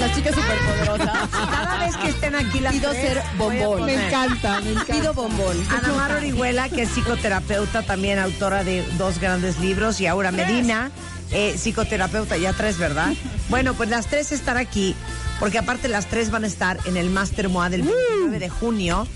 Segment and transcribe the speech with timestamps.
[0.00, 1.30] Las chicas superpoderosas.
[1.30, 3.86] Cada vez que estén aquí las Pido tres, ser bombón.
[3.86, 4.92] Me encanta, me encanta.
[4.92, 5.56] Pido bombón.
[5.70, 10.90] Anamar Orihuela, que es psicoterapeuta, también autora de dos grandes libros, y Aura Medina,
[11.30, 13.12] eh, psicoterapeuta, ya tres, ¿verdad?
[13.48, 14.94] Bueno, pues las tres están aquí,
[15.40, 19.06] porque aparte las tres van a estar en el Master MOA del 29 de junio.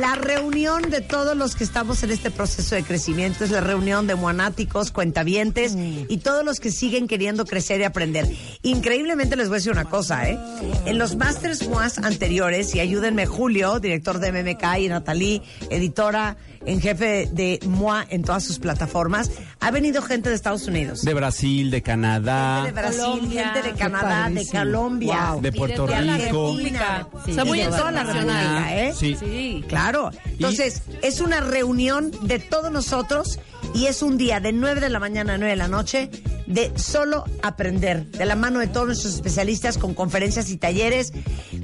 [0.00, 4.06] La reunión de todos los que estamos en este proceso de crecimiento es la reunión
[4.06, 8.26] de moanáticos, cuentavientes y todos los que siguen queriendo crecer y aprender.
[8.62, 10.38] Increíblemente les voy a decir una cosa, ¿eh?
[10.86, 16.80] En los Masters MOAs anteriores, y ayúdenme Julio, director de MMK, y Natalí, editora en
[16.80, 21.02] jefe de MOA en todas sus plataformas, ha venido gente de Estados Unidos.
[21.02, 23.52] De Brasil, de Canadá, de Brasil, Colombia.
[23.52, 24.46] gente de Canadá, de.
[24.46, 25.40] Colombia, Wow.
[25.42, 26.12] de Puerto de Rico.
[26.52, 27.30] Argentina, Sí.
[27.32, 28.44] O sea, muy de toda la internacional.
[28.64, 28.94] República, ¿eh?
[28.96, 29.16] Sí.
[29.18, 29.64] Sí.
[29.68, 29.81] Claro.
[30.26, 33.38] Entonces, es una reunión de todos nosotros
[33.74, 36.10] y es un día de 9 de la mañana a 9 de la noche
[36.46, 41.12] de solo aprender, de la mano de todos nuestros especialistas con conferencias y talleres,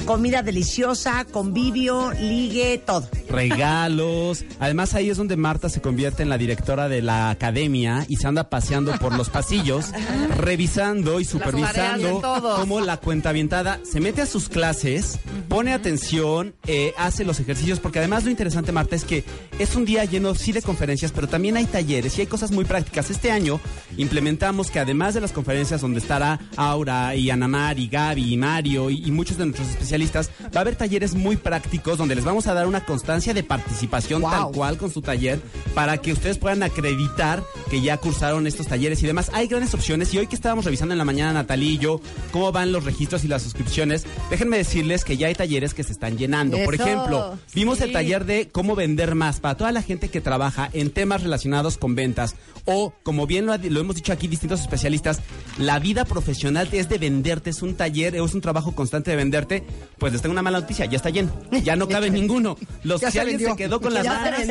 [0.04, 3.08] comida deliciosa, convivio, ligue, todo.
[3.28, 4.44] regalos.
[4.58, 8.26] Además ahí es donde Marta se convierte en la directora de la academia y se
[8.26, 9.86] anda paseando por los pasillos,
[10.36, 12.20] revisando y supervisando
[12.56, 15.18] cómo la cuenta avientada se mete a sus clases,
[15.48, 19.24] pone atención, eh, hace los ejercicios, porque además lo interesante, Marta, es que
[19.58, 22.64] es un día lleno sí de conferencias, pero también hay talleres y hay cosas muy
[22.64, 23.10] prácticas.
[23.10, 23.60] Este año
[23.96, 28.90] implementamos que además de las conferencias donde estará Aura y Anamar y Gaby y Mario
[28.90, 32.46] y, y muchos de nuestros especialistas, va a haber talleres muy prácticos donde les vamos
[32.46, 34.30] a dar una constancia de participación Wow.
[34.30, 35.40] tal cual con su taller
[35.74, 39.30] para que ustedes puedan acreditar que ya cursaron estos talleres y demás.
[39.34, 42.00] Hay grandes opciones y hoy que estábamos revisando en la mañana Natalie y yo
[42.32, 45.92] cómo van los registros y las suscripciones, déjenme decirles que ya hay talleres que se
[45.92, 46.58] están llenando.
[46.64, 50.68] Por ejemplo, vimos el taller de cómo vender más para toda la gente que trabaja
[50.72, 52.34] en temas relacionados con ventas
[52.64, 55.20] o como bien lo hemos dicho aquí distintos especialistas,
[55.58, 59.64] la vida profesional es de venderte, es un taller, es un trabajo constante de venderte.
[59.98, 61.30] Pues les tengo una mala noticia, ya está lleno,
[61.64, 62.56] ya no cabe ninguno.
[62.84, 63.54] Los Ya si se alguien vendió.
[63.54, 64.42] se quedó con las ganas.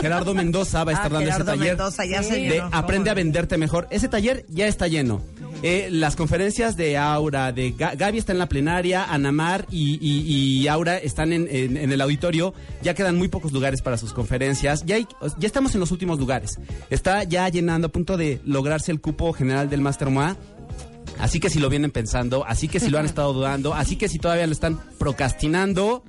[0.00, 3.14] Gerardo Mendoza va a estar Ah, dando ese taller Mendoza, ya se de aprende a
[3.14, 3.86] venderte mejor.
[3.90, 5.20] Ese taller ya está lleno.
[5.62, 10.68] Eh, las conferencias de Aura, de Ga- Gaby está en la plenaria, Anamar y, y-
[10.68, 12.52] Aura están en el auditorio.
[12.82, 14.84] Ya quedan muy pocos lugares para sus conferencias.
[14.84, 15.06] Ya, hay-
[15.38, 16.58] ya estamos en los últimos lugares.
[16.90, 20.36] Está ya llenando a punto de lograrse el cupo general del Master MOA.
[21.18, 24.08] Así que si lo vienen pensando, así que si lo han estado dudando, así que
[24.08, 26.02] si todavía lo están procrastinando,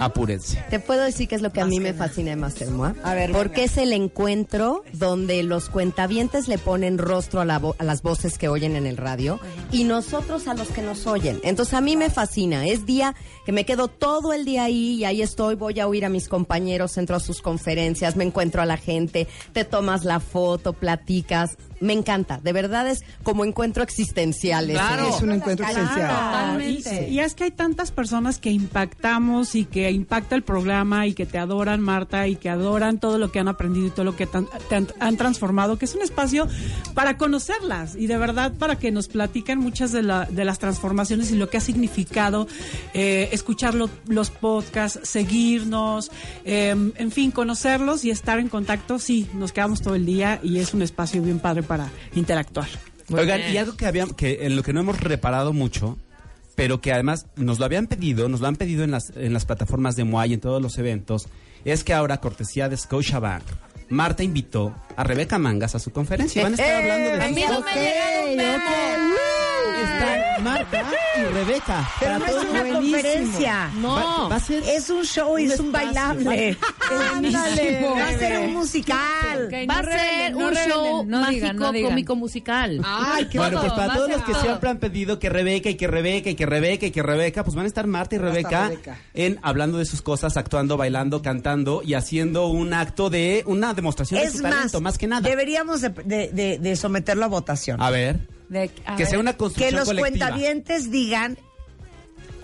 [0.00, 0.62] apúrense.
[0.70, 2.94] Te puedo decir que es lo que a mí me fascina de Master Moa.
[3.04, 3.64] A ver, Porque venga.
[3.64, 8.38] es el encuentro donde los cuentavientes le ponen rostro a, la vo- a las voces
[8.38, 9.38] que oyen en el radio
[9.70, 11.40] y nosotros a los que nos oyen.
[11.44, 12.66] Entonces a mí me fascina.
[12.66, 15.54] Es día que me quedo todo el día ahí y ahí estoy.
[15.54, 19.26] Voy a oír a mis compañeros, entro a sus conferencias, me encuentro a la gente,
[19.52, 21.56] te tomas la foto, platicas.
[21.80, 22.40] Me encanta.
[22.42, 24.64] De verdad es como encuentro existencial.
[24.70, 24.72] ese.
[24.78, 25.08] Claro.
[25.14, 26.08] Es un encuentro esencial.
[26.08, 27.08] Totalmente.
[27.10, 31.12] Y, y es que hay tantas personas que impactamos y que impacta el programa y
[31.14, 34.16] que te adoran, Marta, y que adoran todo lo que han aprendido y todo lo
[34.16, 36.48] que tan- te han, han transformado, que es un espacio
[36.94, 41.30] para conocerlas y de verdad para que nos platiquen muchas de, la- de las transformaciones
[41.32, 42.46] y lo que ha significado
[42.94, 46.10] eh, escuchar lo- los podcasts, seguirnos,
[46.44, 48.98] eh, en fin, conocerlos y estar en contacto.
[48.98, 52.68] Sí, nos quedamos todo el día y es un espacio bien padre para interactuar.
[53.10, 55.98] Oigan, y algo que habían, que en lo que no hemos reparado mucho,
[56.54, 59.44] pero que además nos lo habían pedido, nos lo han pedido en las, en las
[59.44, 61.26] plataformas de Moai en todos los eventos,
[61.64, 63.42] es que ahora, cortesía de Scotiabank,
[63.90, 66.42] Marta invitó a Rebeca Mangas a su conferencia.
[66.42, 69.33] Van a estar hablando de a
[69.84, 70.82] Están Marta
[71.16, 71.88] y Rebeca.
[72.00, 72.80] Pero no es una Buenísimo.
[72.80, 73.70] conferencia.
[73.84, 76.56] Va, va a ser Es un show y es un bailable.
[77.14, 77.80] Ándale.
[77.82, 79.48] Va a ser un musical.
[79.70, 81.48] Va a ser un show mágico,
[81.88, 82.80] cómico, musical.
[82.84, 84.42] Ay, qué Bueno, pues para todos los que todo.
[84.42, 87.54] siempre han pedido que Rebeca y que Rebeca y que Rebeca y que Rebeca, pues
[87.54, 88.98] van a estar Marta y Rebeca, Rebeca.
[89.14, 94.20] en hablando de sus cosas, actuando, bailando, cantando y haciendo un acto de una demostración
[94.20, 95.28] de Es su más, talento, más que nada.
[95.28, 97.80] deberíamos de, de- de- de someterlo a votación.
[97.82, 99.06] A ver, De- que ver.
[99.06, 100.08] sea una que construcción los colectiva.
[100.26, 101.38] cuentavientes digan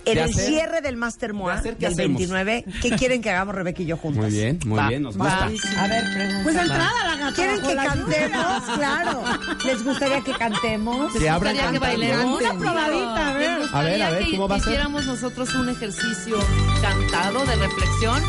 [0.03, 2.17] En el hacer- cierre del Master Moa de hacer, ¿qué del hacemos?
[2.17, 4.23] 29, ¿qué quieren que hagamos Rebeca y yo juntas?
[4.23, 5.47] Muy bien, muy Va, bien, nos va.
[5.47, 5.83] gusta.
[5.83, 6.39] A ver, pregunta.
[6.43, 7.35] Pues entrada la gata.
[7.35, 8.63] ¿Quieren que cantemos?
[8.75, 9.23] Claro.
[9.63, 11.13] ¿Les gustaría que cantemos?
[11.13, 12.41] Que abran gustaría que bailemos.
[12.41, 13.59] Una probadita, a ver.
[13.59, 14.67] ¿Les A ver, a ver, que ¿cómo va a ser?
[14.69, 16.37] hiciéramos nosotros un ejercicio
[16.81, 18.23] cantado de reflexión?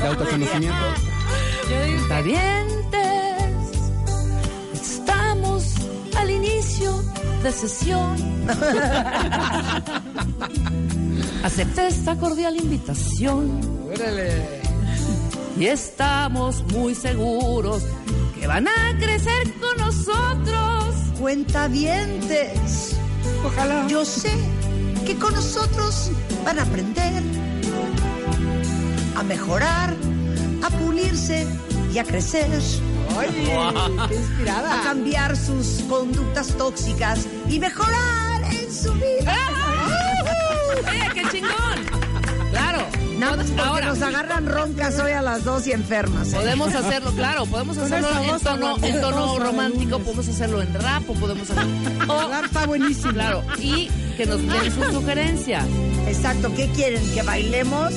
[0.00, 0.76] De autoconocimiento.
[1.70, 2.00] Yo digo
[6.16, 7.02] al inicio
[7.42, 8.16] de sesión.
[11.42, 13.60] Acepté esta cordial invitación.
[15.58, 17.82] Y estamos muy seguros
[18.38, 20.94] que van a crecer con nosotros.
[21.18, 22.96] Cuentavientes.
[23.44, 23.86] Ojalá.
[23.88, 24.32] Yo sé
[25.06, 26.10] que con nosotros
[26.44, 27.22] van a aprender
[29.16, 29.96] a mejorar,
[30.62, 31.46] a pulirse
[31.92, 32.48] y a crecer.
[34.08, 34.80] Qué inspirada.
[34.80, 39.36] A cambiar sus conductas tóxicas y mejorar en su vida.
[40.92, 41.50] ¡Eh, qué chingón!
[42.50, 42.86] Claro.
[43.18, 46.32] Nada más porque Ahora, nos agarran roncas hoy a las dos y enfermas.
[46.32, 46.36] ¿eh?
[46.36, 51.12] podemos hacerlo, claro, podemos hacerlo en tono, en tono romántico, podemos hacerlo en rap o
[51.12, 51.70] podemos hacerlo...
[52.30, 53.12] Rap está buenísimo.
[53.12, 55.66] Claro, y que nos den sus sugerencias.
[56.06, 57.02] Exacto, ¿qué quieren?
[57.12, 57.92] ¿Que bailemos?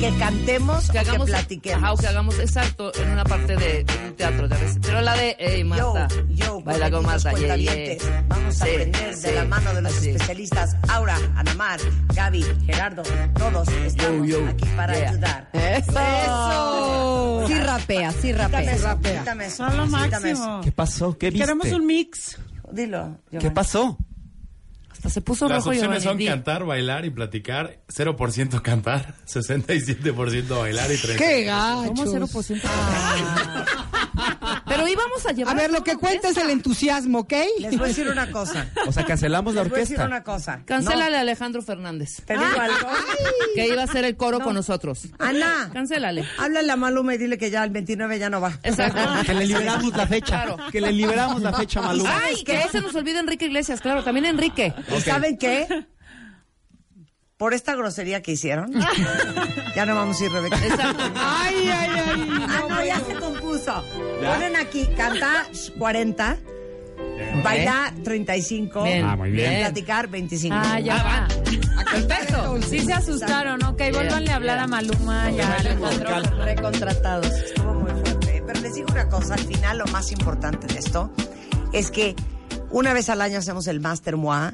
[0.00, 0.88] ¿Que cantemos?
[0.90, 1.82] Que o hagamos, que platiquemos?
[1.82, 4.78] ajá, o que hagamos, exacto, en una parte de, de un teatro, ves.
[4.80, 8.24] Pero la de, hey, Marta, Yo, yo, baila con Marta, yeah, yeah.
[8.28, 10.10] Vamos a Sí, aprender de sí, la mano de los así.
[10.10, 11.80] especialistas Aura, Anamar,
[12.14, 13.02] Gaby, Gerardo.
[13.36, 15.10] Todos estamos Yo, yo, aquí para yeah.
[15.10, 15.48] ayudar.
[15.52, 17.44] ¡Eso!
[17.48, 18.72] Sí rapea, sí Quítame rapea.
[18.72, 20.40] eso, quítame eso, Son lo quítame eso.
[20.40, 20.60] máximo.
[20.62, 21.18] ¿Qué pasó?
[21.18, 21.44] ¿Qué viste?
[21.44, 22.38] Queremos un mix.
[22.70, 23.16] Dilo.
[23.30, 23.54] ¿Qué Giovanni.
[23.54, 23.98] pasó?
[24.98, 27.78] Hasta se puso Las rojo opciones son cantar, bailar y platicar.
[27.86, 31.16] 0% cantar, 67% bailar y 30%.
[31.16, 31.94] ¡Qué gacho!
[31.94, 32.60] ¿Cómo 0%?
[34.78, 35.54] Pero íbamos a llevar...
[35.54, 37.32] A ver, lo que cuenta es el entusiasmo, ¿ok?
[37.60, 38.66] Les voy a decir una cosa.
[38.86, 40.06] O sea, cancelamos la Les voy a decir orquesta.
[40.16, 40.62] una cosa.
[40.66, 42.88] Cancélale a Alejandro Fernández, Te digo algo.
[43.54, 45.08] que iba a hacer el coro con nosotros.
[45.18, 46.24] Ana, Cancélale.
[46.38, 48.58] háblale a Maluma y dile que ya el 29 ya no va.
[48.62, 48.98] Exacto.
[49.26, 50.44] Que le liberamos la fecha.
[50.44, 50.56] Claro.
[50.72, 52.20] Que le liberamos la fecha, Maluma.
[52.24, 54.72] Ay, que se nos olvide Enrique Iglesias, claro, también Enrique.
[54.96, 55.66] ¿Y saben qué?
[57.38, 58.72] Por esta grosería que hicieron,
[59.76, 60.56] ya no vamos a ir, Rebeca.
[60.56, 61.04] Exacto.
[61.14, 62.28] Ay, ay, ay.
[62.48, 63.84] Ah, no, ya se compuso.
[64.20, 65.46] Ponen aquí, canta
[65.78, 66.36] 40,
[67.44, 69.04] baila 35, Bien.
[69.04, 69.60] Ah, muy bien.
[69.60, 70.56] platicar 25.
[70.58, 71.28] Ah, ya va.
[71.92, 72.60] Perfecto.
[72.62, 73.82] Sí se asustaron, ok.
[73.92, 76.44] Vuélvanle a hablar a Maluma y a Alejandro.
[76.44, 77.26] Recontratados.
[77.32, 78.42] Estuvo muy fuerte.
[78.46, 81.12] Pero les digo una cosa, al final lo más importante de esto
[81.72, 82.16] es que
[82.70, 84.50] una vez al año hacemos el Master Moi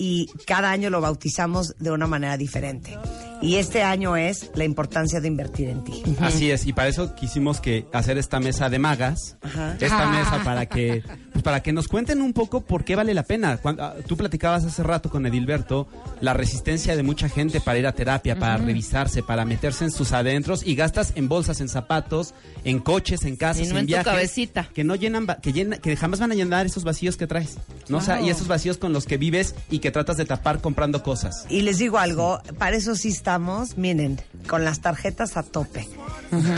[0.00, 2.96] y cada año lo bautizamos de una manera diferente.
[3.42, 6.02] Y este año es la importancia de invertir en ti.
[6.20, 9.76] Así es, y para eso quisimos que hacer esta mesa de magas, Ajá.
[9.78, 11.02] esta mesa para que
[11.40, 13.56] pues para que nos cuenten un poco por qué vale la pena.
[13.56, 15.88] Cuando, ah, tú platicabas hace rato con Edilberto
[16.20, 20.12] la resistencia de mucha gente para ir a terapia, para revisarse, para meterse en sus
[20.12, 22.34] adentros y gastas en bolsas, en zapatos,
[22.64, 24.68] en coches, en casas, Y no en en tu viajes, cabecita.
[24.74, 27.56] que no llenan, va- que llena- que jamás van a llenar esos vacíos que traes,
[27.88, 27.98] ¿no?
[27.98, 31.02] O sea, y esos vacíos con los que vives y que tratas de tapar comprando
[31.02, 31.46] cosas.
[31.48, 35.88] Y les digo algo, para eso sí estamos, miren, con las tarjetas a tope.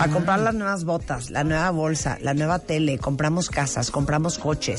[0.00, 4.71] A comprar las nuevas botas, la nueva bolsa, la nueva tele, compramos casas, compramos coches.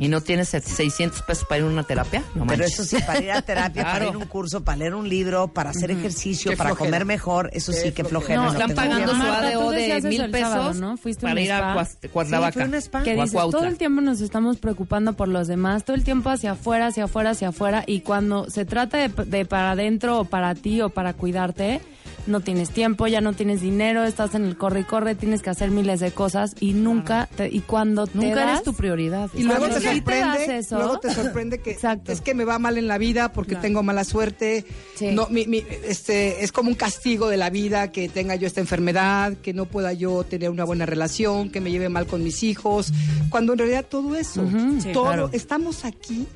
[0.00, 2.22] ¿Y no tienes 600 pesos para ir a una terapia?
[2.36, 4.94] No Pero eso sí, para ir a terapia, para ir a un curso, para leer
[4.94, 6.86] un libro, para hacer ejercicio, Qué para flojera.
[6.90, 8.42] comer mejor, eso sí, que flojera.
[8.42, 10.96] No, no están pagando su ADO de mil sábado, pesos ¿no?
[10.96, 11.84] Fuiste a un para ir a spa.
[12.00, 12.52] Sí, Cuernavaca.
[12.52, 13.02] fue un spa.
[13.02, 16.52] Que dices, todo el tiempo nos estamos preocupando por los demás, todo el tiempo hacia
[16.52, 20.54] afuera, hacia afuera, hacia afuera, y cuando se trata de, de para adentro o para
[20.54, 21.80] ti o para cuidarte,
[22.26, 25.50] no tienes tiempo, ya no tienes dinero, estás en el corre y corre, tienes que
[25.50, 29.30] hacer miles de cosas y nunca, te- y cuando te Nunca das, eres tu prioridad.
[29.34, 30.76] Y luego te sorprende, eso.
[30.78, 32.12] luego te sorprende que Exacto.
[32.12, 34.64] es que me va mal en la vida porque tengo mala suerte.
[34.94, 35.12] Sí.
[35.12, 38.60] No, mi- mi- este, es como un castigo de la vida que tenga yo esta
[38.60, 42.42] enfermedad, que no pueda yo tener una buena relación, que me lleve mal con mis
[42.42, 42.92] hijos,
[43.30, 44.46] cuando en realidad todo eso,
[44.82, 45.30] Sí, todo, claro.
[45.32, 46.26] estamos aquí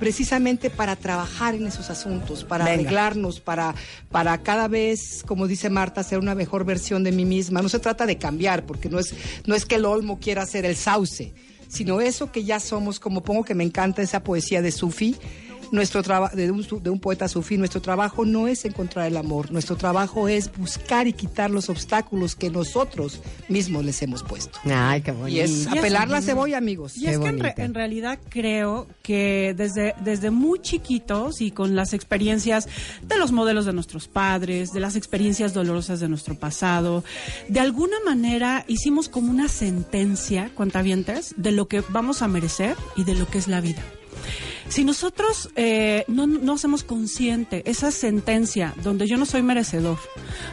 [0.00, 2.80] precisamente para trabajar en esos asuntos, para Venga.
[2.80, 3.74] arreglarnos, para,
[4.10, 7.62] para cada vez, como dice Marta, ser una mejor versión de mí misma.
[7.62, 9.14] No se trata de cambiar, porque no es,
[9.46, 11.34] no es que el olmo quiera ser el sauce,
[11.68, 15.16] sino eso que ya somos, como pongo que me encanta esa poesía de Sufi,
[15.70, 19.76] nuestro trabajo de de un poeta sufí, nuestro trabajo no es encontrar el amor, nuestro
[19.76, 24.58] trabajo es buscar y quitar los obstáculos que nosotros mismos les hemos puesto.
[24.64, 25.36] Ay, qué bonito.
[25.36, 26.94] Y es a pelar la cebolla, amigos.
[26.94, 31.50] Qué Qué es que en, re- en realidad creo que desde, desde muy chiquitos y
[31.50, 32.68] con las experiencias
[33.06, 37.04] de los modelos de nuestros padres, de las experiencias dolorosas de nuestro pasado,
[37.48, 43.04] de alguna manera hicimos como una sentencia, cuentavientes, de lo que vamos a merecer y
[43.04, 43.82] de lo que es la vida.
[44.70, 49.98] Si nosotros eh, no, no hacemos consciente esa sentencia donde yo no soy merecedor,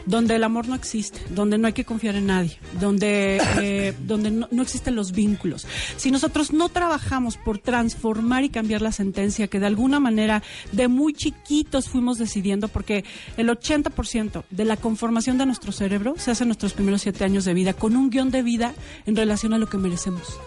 [0.08, 4.32] donde el amor no existe, donde no hay que confiar en nadie, donde, eh, donde
[4.32, 9.48] no, no existen los vínculos, si nosotros no trabajamos por transformar y cambiar la sentencia
[9.48, 13.06] que de alguna manera de muy chiquitos fuimos decidiendo, porque
[13.38, 17.46] el 80% de la conformación de nuestro cerebro se hace en nuestros primeros siete años
[17.46, 18.74] de vida, con un guion de vida
[19.06, 20.40] en relación a lo que merecemos.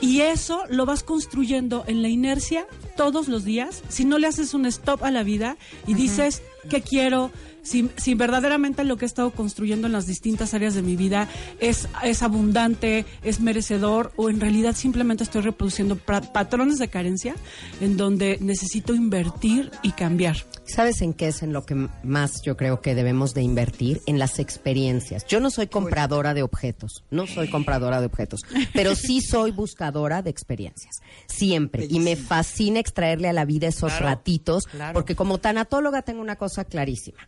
[0.00, 4.54] Y eso lo vas construyendo en la inercia todos los días, si no le haces
[4.54, 5.56] un stop a la vida
[5.86, 7.30] y dices, ¿qué quiero?
[7.62, 11.28] Si, si verdaderamente lo que he estado construyendo en las distintas áreas de mi vida
[11.60, 17.34] es, es abundante, es merecedor o en realidad simplemente estoy reproduciendo patrones de carencia
[17.80, 20.36] en donde necesito invertir y cambiar.
[20.64, 24.00] ¿Sabes en qué es en lo que más yo creo que debemos de invertir?
[24.06, 25.26] En las experiencias.
[25.26, 28.40] Yo no soy compradora de objetos, no soy compradora de objetos,
[28.72, 31.86] pero sí soy buscadora de experiencias, siempre.
[31.90, 34.94] Y me fascina extraerle a la vida esos Claro, ratitos, claro.
[34.94, 37.18] porque como tanatóloga tengo una cosa clarísima.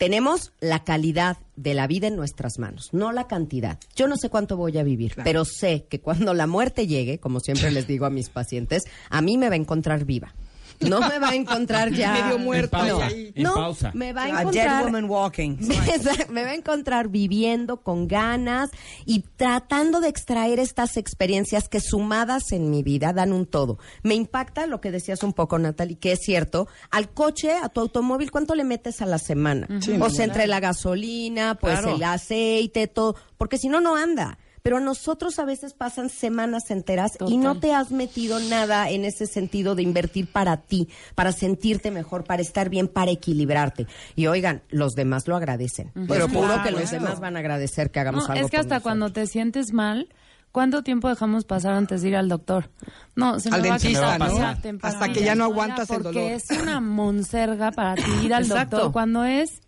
[0.00, 3.78] Tenemos la calidad de la vida en nuestras manos, no la cantidad.
[3.94, 7.38] Yo no sé cuánto voy a vivir, pero sé que cuando la muerte llegue, como
[7.38, 10.34] siempre les digo a mis pacientes, a mí me va a encontrar viva.
[10.80, 13.32] No me va a encontrar ya Medio muerta No, ahí.
[13.34, 13.90] En no, pausa.
[13.94, 15.56] me va a A dead encontrar woman walking.
[16.30, 18.70] Me va a encontrar viviendo con ganas
[19.04, 23.78] y tratando de extraer estas experiencias que sumadas en mi vida dan un todo.
[24.02, 26.68] Me impacta lo que decías un poco, Natalie, que es cierto.
[26.90, 29.68] Al coche, a tu automóvil, ¿cuánto le metes a la semana?
[30.00, 31.96] o sea, entre la gasolina, pues Claro.
[31.96, 33.16] el aceite, todo.
[33.36, 34.38] Porque si no, no anda.
[34.62, 39.04] Pero a nosotros a veces pasan semanas enteras y no te has metido nada en
[39.04, 43.86] ese sentido de invertir para ti, para sentirte mejor, para estar bien, para equilibrarte.
[44.16, 45.92] Y oigan, los demás lo agradecen.
[46.08, 46.62] Pero claro.
[46.62, 49.26] que los demás van a agradecer que hagamos No, algo es que hasta cuando te
[49.26, 50.08] sientes mal,
[50.52, 52.70] ¿cuánto tiempo dejamos pasar antes de ir al doctor?
[53.16, 54.38] No, se Al me va a dentista, quitar ¿no?
[54.40, 54.98] la temporada.
[55.00, 56.32] Hasta que ya no aguantas el Porque dolor.
[56.32, 58.76] es una monserga para ti ir al Exacto.
[58.76, 59.60] doctor cuando es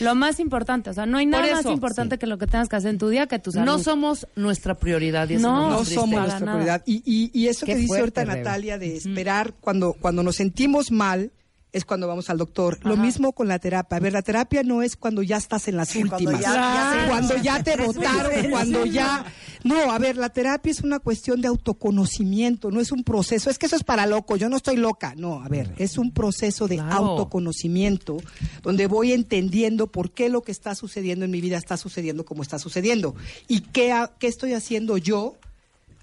[0.00, 0.90] lo más importante.
[0.90, 3.08] O sea, no hay nada más importante que lo que tengas que hacer en tu
[3.08, 3.66] día que tu salud.
[3.66, 6.52] No somos nuestra prioridad y eso No, no somos nuestra nada.
[6.58, 6.82] prioridad.
[6.86, 8.44] Y, y, y eso Qué que dice fuerte, ahorita Rebe.
[8.44, 11.30] Natalia de esperar cuando, cuando nos sentimos mal
[11.78, 12.78] es cuando vamos al doctor.
[12.84, 13.96] Lo mismo con la terapia.
[13.96, 16.40] A ver, la terapia no es cuando ya estás en las últimas.
[16.40, 19.24] ya- ya se- cuando ya te votaron, cuando ya...
[19.64, 23.50] No, a ver, la terapia es una cuestión de autoconocimiento, no es un proceso.
[23.50, 25.14] Es que eso es para loco, yo no estoy loca.
[25.16, 26.96] No, a ver, es un proceso de Claro.
[27.06, 28.18] autoconocimiento
[28.62, 32.42] donde voy entendiendo por qué lo que está sucediendo en mi vida está sucediendo como
[32.42, 33.14] está sucediendo
[33.48, 35.34] y qué, qué estoy haciendo yo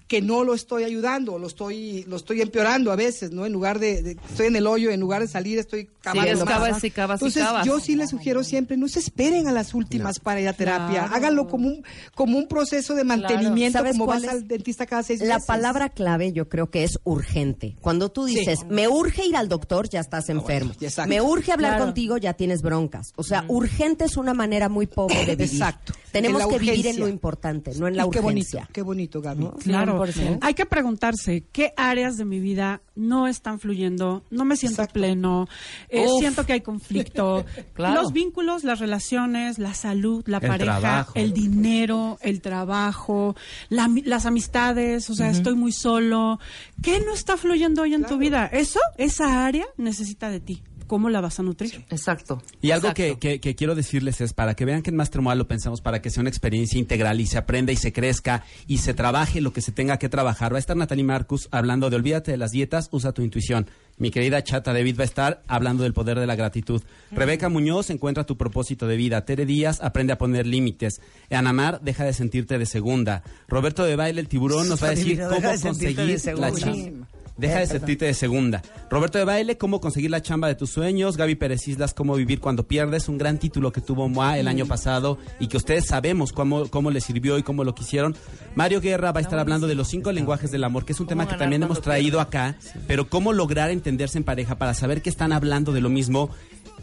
[0.08, 3.44] que no lo estoy ayudando, lo estoy, lo estoy empeorando a veces, ¿no?
[3.44, 6.38] En lugar de, de- estoy en el hoyo, en lugar de salir estoy cavando Sigues,
[6.44, 6.48] más.
[6.54, 7.66] cavas y cavas y Entonces, cavas.
[7.66, 11.06] yo sí les sugiero siempre, no se esperen a las últimas para ir a terapia,
[11.06, 11.84] háganlo como un,
[12.14, 14.28] como un proceso de mantenimiento, ¿Sabes como vas es?
[14.30, 15.46] al dentista cada seis La meses.
[15.46, 17.74] palabra clave yo creo que es urgente.
[17.80, 20.72] Cuando tú dices, me urge ir al doctor, ya estás enfermo.
[20.80, 21.08] exacto.
[21.08, 21.84] me urge hablar Claro.
[21.86, 23.12] contigo, ya tienes broncas.
[23.16, 25.52] O sea, urgente es una manera muy pobre de vivir.
[25.52, 25.94] Exacto.
[26.12, 28.60] Tenemos En la que vivir en lo importante, no en la Y qué urgencia.
[28.60, 29.48] bonito, qué bonito, Gaby.
[29.64, 29.95] Claro.
[29.98, 30.38] 100%.
[30.42, 34.94] Hay que preguntarse qué áreas de mi vida no están fluyendo, no me siento Exacto.
[34.94, 35.48] pleno,
[35.88, 37.44] eh, siento que hay conflicto.
[37.74, 38.02] Claro.
[38.02, 41.12] Los vínculos, las relaciones, la salud, la El pareja, trabajo.
[41.14, 43.36] el dinero, el trabajo,
[43.68, 46.38] la- las amistades, o sea, estoy muy solo.
[46.82, 48.46] ¿Qué no está fluyendo hoy en tu vida?
[48.46, 50.62] Eso, esa área necesita de ti.
[50.86, 51.84] ¿Cómo la vas a nutrir?
[51.90, 52.42] Exacto.
[52.62, 53.20] Y algo que, Exacto.
[53.20, 56.00] que- que quiero decirles es, para que vean que en Master Moa lo pensamos para
[56.00, 59.52] que sea una experiencia integral y se aprenda y se crezca y se trabaje lo
[59.52, 60.52] que se tenga que trabajar.
[60.52, 63.66] Va a estar Natalie Marcus hablando de olvídate de las dietas, usa tu intuición.
[63.98, 66.82] Mi querida chata David va a estar hablando del poder de la gratitud.
[67.10, 69.24] Rebeca Muñoz encuentra tu propósito de vida.
[69.24, 71.00] Tere Díaz aprende a poner límites.
[71.30, 73.22] Anamar deja de sentirte de segunda.
[73.48, 77.06] Roberto de Baile, el tiburón, nos va a decir cómo de conseguir de la chamba.
[77.36, 78.62] Deja de sentirte de segunda.
[78.88, 81.18] Roberto de Baile, cómo conseguir la chamba de tus sueños.
[81.18, 83.08] Gaby Pérez Islas, cómo vivir cuando pierdes.
[83.08, 86.90] Un gran título que tuvo MOA el año pasado y que ustedes sabemos cómo, cómo
[86.90, 88.16] le sirvió y cómo lo quisieron.
[88.54, 91.06] Mario Guerra va a estar hablando de los cinco lenguajes del amor, que es un
[91.06, 95.10] tema que también hemos traído acá, pero cómo lograr entenderse en pareja para saber que
[95.10, 96.30] están hablando de lo mismo.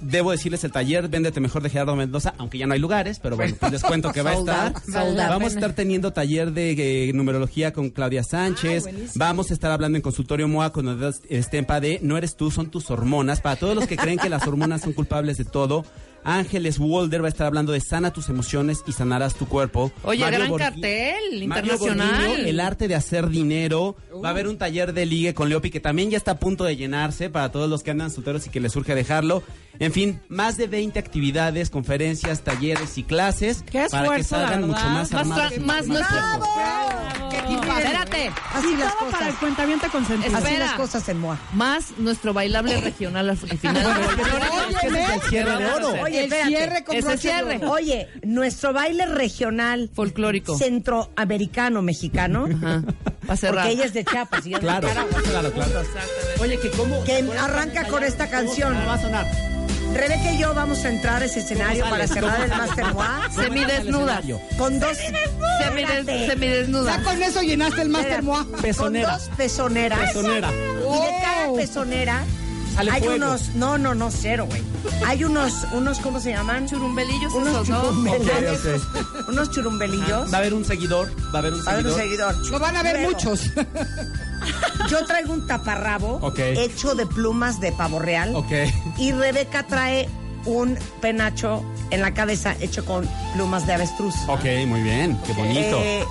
[0.03, 3.35] Debo decirles el taller Véndete Mejor de Gerardo Mendoza, aunque ya no hay lugares, pero
[3.35, 4.73] bueno, pues les cuento que va a estar.
[4.87, 8.85] Vamos a estar teniendo taller de eh, numerología con Claudia Sánchez.
[9.15, 12.91] Vamos a estar hablando en consultorio MOA con Estempa de No eres tú, son tus
[12.91, 13.41] hormonas.
[13.41, 15.85] Para todos los que creen que las hormonas son culpables de todo,
[16.25, 19.91] Ángeles Walder va a estar hablando de sana tus emociones y sanarás tu cuerpo.
[20.03, 22.27] Oye, Mario gran Borghi- cartel Mario internacional.
[22.27, 23.95] Borghini, el arte de hacer dinero.
[24.23, 26.63] Va a haber un taller de ligue con Leopi que también ya está a punto
[26.63, 29.43] de llenarse para todos los que andan solteros y que les surge dejarlo.
[29.79, 34.41] En fin, más de 20 actividades, conferencias, talleres y clases Qué para que esfuerzo, la
[34.43, 34.91] salgan mucho verdad.
[34.93, 35.51] más Más, armados.
[35.51, 36.17] tra- y más nuestro.
[37.43, 38.31] Espérate.
[38.53, 39.39] Así las todo para el cosas.
[39.39, 40.37] cuentaviente consentido.
[40.37, 41.37] Así las cosas en MOA.
[41.53, 43.85] Más nuestro bailable regional al final.
[44.73, 45.93] Es que ese es el cierre de oro.
[46.13, 46.47] Oye, El espérate.
[46.49, 47.61] cierre con Ese cierre.
[47.67, 50.57] Oye, nuestro baile regional Folclórico.
[50.57, 52.83] centroamericano mexicano, Ajá.
[53.29, 53.63] Va a cerrar.
[53.65, 54.87] porque ella es de Chiapas y yo de Claro,
[55.23, 55.81] claro, claro.
[56.39, 57.03] Oye, que cómo...
[57.03, 58.73] Que arranca con esta canción.
[58.73, 59.25] ¿Cómo va a sonar?
[59.93, 64.21] Rebeca y yo vamos a entrar a ese escenario para cerrar el Master MOA Semidesnuda.
[64.57, 66.97] con dos Semides- Semidesnuda.
[66.97, 68.23] Ya con eso llenaste el Master.
[68.23, 68.43] Moa.
[68.45, 69.13] con Pezonera.
[69.17, 69.99] dos pezoneras.
[69.99, 70.51] Pezonera.
[70.51, 72.23] Y de cada pezonera
[72.75, 73.15] Sale hay fuego.
[73.15, 74.61] unos, no, no, no, cero, güey.
[75.05, 76.67] Hay unos, unos, ¿cómo se llaman?
[76.67, 77.81] Churumbelillos Unos esos, ¿no?
[77.83, 78.81] churumbelillos.
[79.27, 80.33] Unos churumbelillos.
[80.33, 82.31] Va a haber un seguidor, va a haber un Va a haber un seguidor.
[82.33, 82.51] seguidor.
[82.51, 83.41] Lo van a ver muchos.
[84.89, 88.35] Yo traigo un taparrabo hecho de plumas de pavo real.
[88.35, 88.51] Ok.
[88.97, 90.09] Y Rebeca trae
[90.45, 94.15] un penacho en la cabeza hecho con plumas de avestruz.
[94.27, 95.79] Ok, muy bien, qué bonito.
[95.81, 96.03] Eh,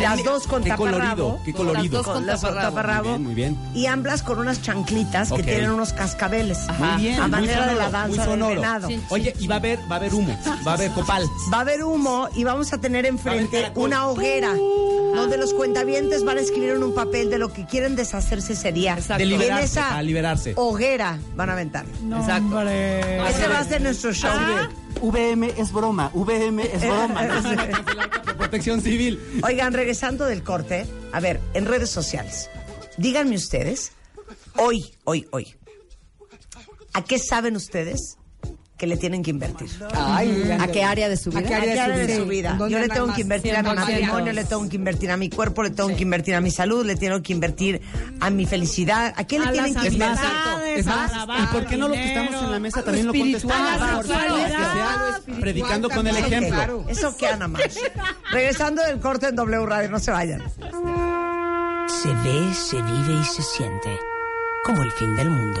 [0.00, 1.38] las dos con qué taparrabo.
[1.38, 1.82] colorido, qué colorido.
[1.98, 2.76] Las dos con las con taparrabo.
[2.76, 3.18] taparrabo.
[3.18, 3.82] Muy bien, muy bien.
[3.82, 5.38] Y ambas con unas chanclitas Ok.
[5.38, 6.58] que tienen unos cascabeles.
[6.78, 8.60] Muy bien, A muy manera de la sonoro, muy danza del sonoro.
[8.60, 8.88] venado.
[8.88, 9.02] Sí.
[9.10, 11.24] Oye, y va a haber, va a haber humo, va a haber copal.
[11.52, 13.84] Va a haber humo y vamos a tener enfrente caracol.
[13.84, 14.54] una hoguera
[15.14, 18.72] donde los cuentavientes van a escribir en un papel de lo que quieren deshacerse ese
[18.72, 18.92] día.
[18.94, 19.18] Exacto.
[19.18, 20.52] De Y en liberarse, esa para liberarse.
[20.56, 21.86] hoguera van a aventar.
[22.02, 22.58] No, Exacto.
[22.58, 23.28] hombre.
[23.28, 24.30] Ese va a ser nuestro show.
[25.02, 27.22] VM es broma, VM es broma.
[27.22, 29.40] De Protección civil.
[29.42, 32.50] Oigan, regresando del corte, a ver, en redes sociales,
[32.96, 33.92] díganme ustedes,
[34.56, 35.54] hoy, hoy, hoy,
[36.94, 38.17] ¿a qué saben ustedes
[38.78, 39.68] que le tienen que invertir?
[39.92, 41.40] Ay, ¿A qué área de su ¿A vida?
[41.40, 42.56] ¿A qué área de de su vida?
[42.70, 43.74] Yo le tengo que invertir a mi 100%.
[43.74, 46.86] matrimonio, le tengo que invertir a mi cuerpo, le tengo que invertir a mi salud,
[46.86, 47.82] le tengo que invertir
[48.20, 49.12] a mi felicidad.
[49.16, 50.78] ¿A qué le A tienen que Es más, invertir?
[50.78, 54.06] es más, ¿y por qué no lo que estamos en la mesa también lo contestamos?
[55.40, 56.84] predicando con el ¿Eso ejemplo.
[56.88, 57.62] Eso que Ana más.
[58.30, 60.40] Regresando del corte en W Radio, no se vayan.
[61.88, 63.98] Se ve, se vive y se siente
[64.64, 65.60] como el fin del mundo.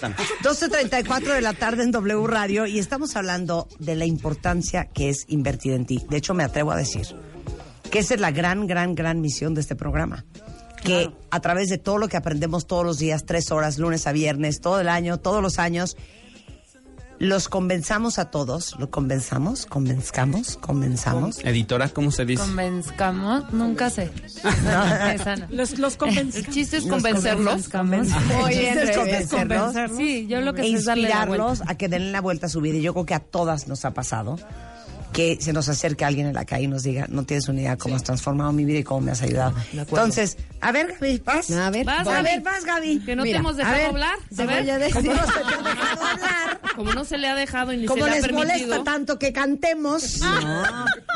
[0.00, 5.24] 12.34 de la tarde en W Radio y estamos hablando de la importancia que es
[5.28, 6.04] invertir en ti.
[6.08, 7.06] De hecho, me atrevo a decir
[7.90, 10.24] que esa es la gran, gran, gran misión de este programa.
[10.84, 14.12] Que a través de todo lo que aprendemos todos los días, tres horas, lunes a
[14.12, 15.96] viernes, todo el año, todos los años,
[17.18, 21.38] los convenzamos a todos, lo convenzamos, convenzcamos, convenzamos.
[21.44, 22.42] Editora, ¿cómo se dice?
[22.42, 24.10] Convenzcamos, nunca sé.
[25.14, 25.46] Esa no.
[25.50, 27.54] Los, los convenc- El chiste es Los convencerlos.
[27.56, 29.96] chiste es convencerlos.
[29.96, 31.44] Sí, yo lo que e sé es darle la vuelta.
[31.48, 32.76] inspirarlos a que den la vuelta a su vida.
[32.76, 34.36] Y yo creo que a todas nos ha pasado
[35.12, 37.76] que se nos acerque alguien en la calle y nos diga, no tienes una idea
[37.78, 39.54] cómo has transformado mi vida y cómo me has ayudado.
[39.72, 41.50] Entonces, a ver, Gaby, vas.
[41.50, 42.24] A ver, Vas, a Gaby.
[42.24, 43.00] ver, vas, Gaby.
[43.00, 44.16] Que no Mira, te hemos a dejado ver, hablar.
[44.34, 44.94] se A ver, voy a decir.
[44.94, 47.86] Como no se te ha dejado hablar, como no se le ha dejado y ni
[47.86, 50.20] como se le ha les molesta tanto que cantemos.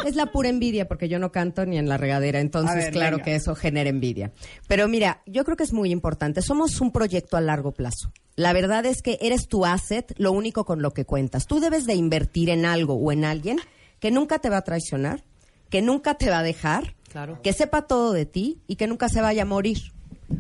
[0.07, 2.93] Es la pura envidia porque yo no canto ni en la regadera, entonces A ver,
[2.93, 3.25] claro venga.
[3.25, 4.33] que eso genera envidia.
[4.69, 6.43] Pero mira, yo creo que es muy importante.
[6.43, 8.13] Somos un proyecto a largo plazo.
[8.35, 11.47] La verdad es que eres tu asset, lo único con lo que cuentas.
[11.47, 13.59] Tú debes de invertir en algo o en alguien
[14.01, 15.23] que nunca te va a traicionar,
[15.69, 17.39] que nunca te va a dejar, Claro.
[17.43, 19.79] que sepa todo de ti y que nunca se vaya a morir.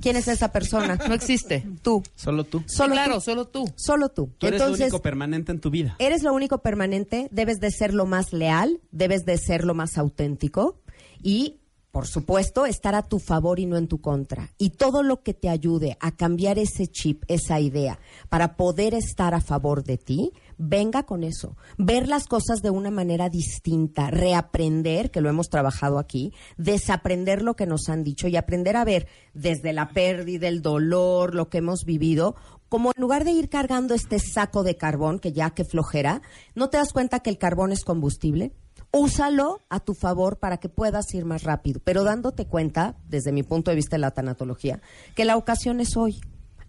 [0.00, 0.96] ¿Quién es esa persona?
[1.08, 1.66] No existe.
[1.82, 2.02] Tú.
[2.14, 2.62] Solo tú.
[2.66, 3.20] Solo claro, tú.
[3.20, 3.72] solo tú.
[3.76, 4.30] Solo tú.
[4.38, 5.96] Tú eres Entonces, lo único permanente en tu vida.
[5.98, 9.98] eres lo único permanente, debes de ser lo más leal, debes de ser lo más
[9.98, 10.78] auténtico
[11.22, 11.58] y,
[11.90, 14.48] por supuesto, estar a tu favor y no en tu contra.
[14.56, 17.98] Y todo lo que te ayude a cambiar ese chip, esa idea,
[18.30, 21.56] para poder estar a favor de ti, venga con eso.
[21.78, 27.54] Ver las cosas de una manera distinta, reaprender, que lo hemos trabajado aquí, desaprender lo
[27.54, 31.58] que nos han dicho y aprender a ver desde la pérdida, el dolor, lo que
[31.58, 32.36] hemos vivido,
[32.68, 36.22] como en lugar de ir cargando este saco de carbón, que ya que flojera,
[36.54, 38.54] ¿no te das cuenta que el carbón es combustible?
[38.90, 43.42] Úsalo a tu favor para que puedas ir más rápido, pero dándote cuenta, desde mi
[43.42, 44.80] punto de vista de la tanatología,
[45.14, 46.20] que la ocasión es hoy,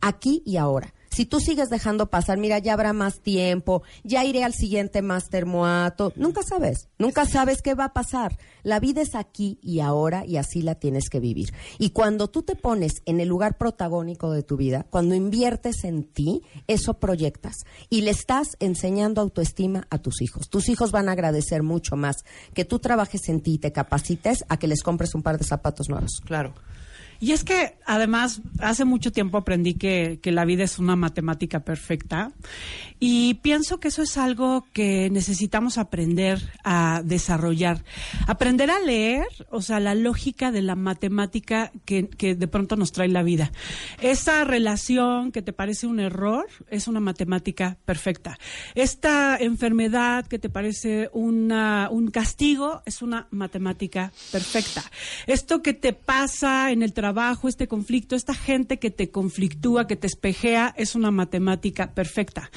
[0.02, 0.94] aquí y ahora.
[1.14, 5.46] Si tú sigues dejando pasar, mira, ya habrá más tiempo, ya iré al siguiente máster
[5.46, 8.40] moato, nunca sabes, nunca sabes qué va a pasar.
[8.64, 11.54] La vida es aquí y ahora y así la tienes que vivir.
[11.78, 16.04] Y cuando tú te pones en el lugar protagónico de tu vida, cuando inviertes en
[16.04, 17.58] ti, eso proyectas
[17.92, 20.50] y le estás enseñando autoestima a tus hijos.
[20.50, 24.46] Tus hijos van a agradecer mucho más que tú trabajes en ti y te capacites
[24.50, 26.22] a que les compres un par de zapatos nuevos.
[26.26, 26.56] Claro.
[27.24, 31.62] Y es que además hace mucho tiempo aprendí que, que, la vida es una matemática
[31.62, 32.34] perfecta
[33.00, 37.86] y pienso que eso es algo que necesitamos aprender a desarrollar.
[38.28, 42.92] Aprender a leer, o sea, la lógica de la matemática que, que de pronto nos
[42.92, 43.54] trae la vida.
[44.02, 48.38] Esa relación que te parece un error es una matemática perfecta.
[48.76, 54.84] Esta enfermedad que te parece una, un castigo es una matemática perfecta.
[55.26, 57.13] Esto que te pasa en el trabajo,
[57.48, 62.52] este conflicto, esta gente que te conflictúa, que te espejea, es una matemática perfecta.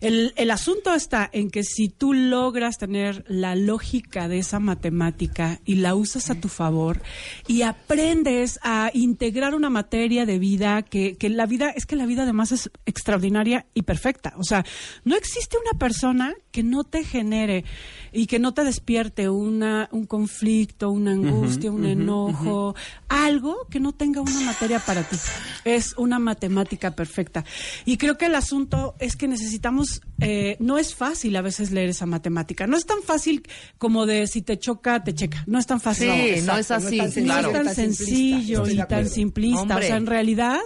[0.00, 5.60] El, el, asunto está en que si tú logras tener la lógica de esa matemática
[5.64, 7.00] y la usas a tu favor
[7.48, 12.06] y aprendes a integrar una materia de vida que, que la vida, es que la
[12.06, 14.34] vida además es extraordinaria y perfecta.
[14.36, 14.64] O sea,
[15.04, 17.64] no existe una persona que no te genere
[18.12, 22.74] y que no te despierte una, un conflicto, una angustia, un enojo,
[23.08, 25.16] algo que no tenga una materia para ti.
[25.64, 27.42] Es una matemática perfecta.
[27.86, 31.88] Y creo que el asunto es que necesitamos, eh, no es fácil a veces leer
[31.88, 32.66] esa matemática.
[32.66, 33.48] No es tan fácil
[33.78, 35.42] como de si te choca, te checa.
[35.46, 36.10] No es tan fácil.
[36.10, 37.50] Sí, no es así, No es claro.
[37.50, 39.62] tan sencillo y tan simplista.
[39.62, 39.76] Hombre.
[39.86, 40.58] O sea, en realidad,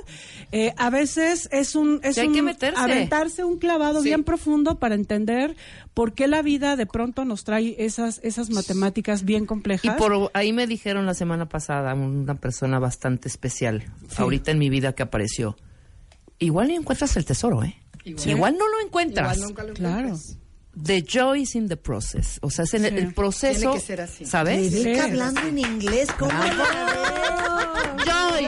[0.50, 2.80] eh, a veces es un, es Sí, hay un que meterse.
[2.80, 5.54] aventarse un clavado bien profundo para entender
[5.94, 9.96] por qué la vida de pronto nos trae esas, esas matemáticas bien Y complejas.
[9.96, 13.84] por ahí me dijeron la semana pasada una persona bastante especial,
[14.16, 15.56] ahorita en mi vida que apareció.
[16.38, 17.76] Igual ni encuentras el tesoro, ¿eh?
[18.04, 19.36] Igual, no lo encuentras.
[19.36, 19.98] Igual nunca lo Claro.
[20.08, 20.38] encuentras.
[20.74, 22.38] The joy is in the process.
[22.42, 22.98] O sea, es en el, Sí.
[22.98, 23.60] el proceso.
[23.60, 24.24] Tiene que ser así.
[24.24, 24.72] ¿Sabes?
[24.72, 24.98] Sí.
[24.98, 26.32] hablando en inglés, ¿cómo?
[28.04, 28.44] Joy.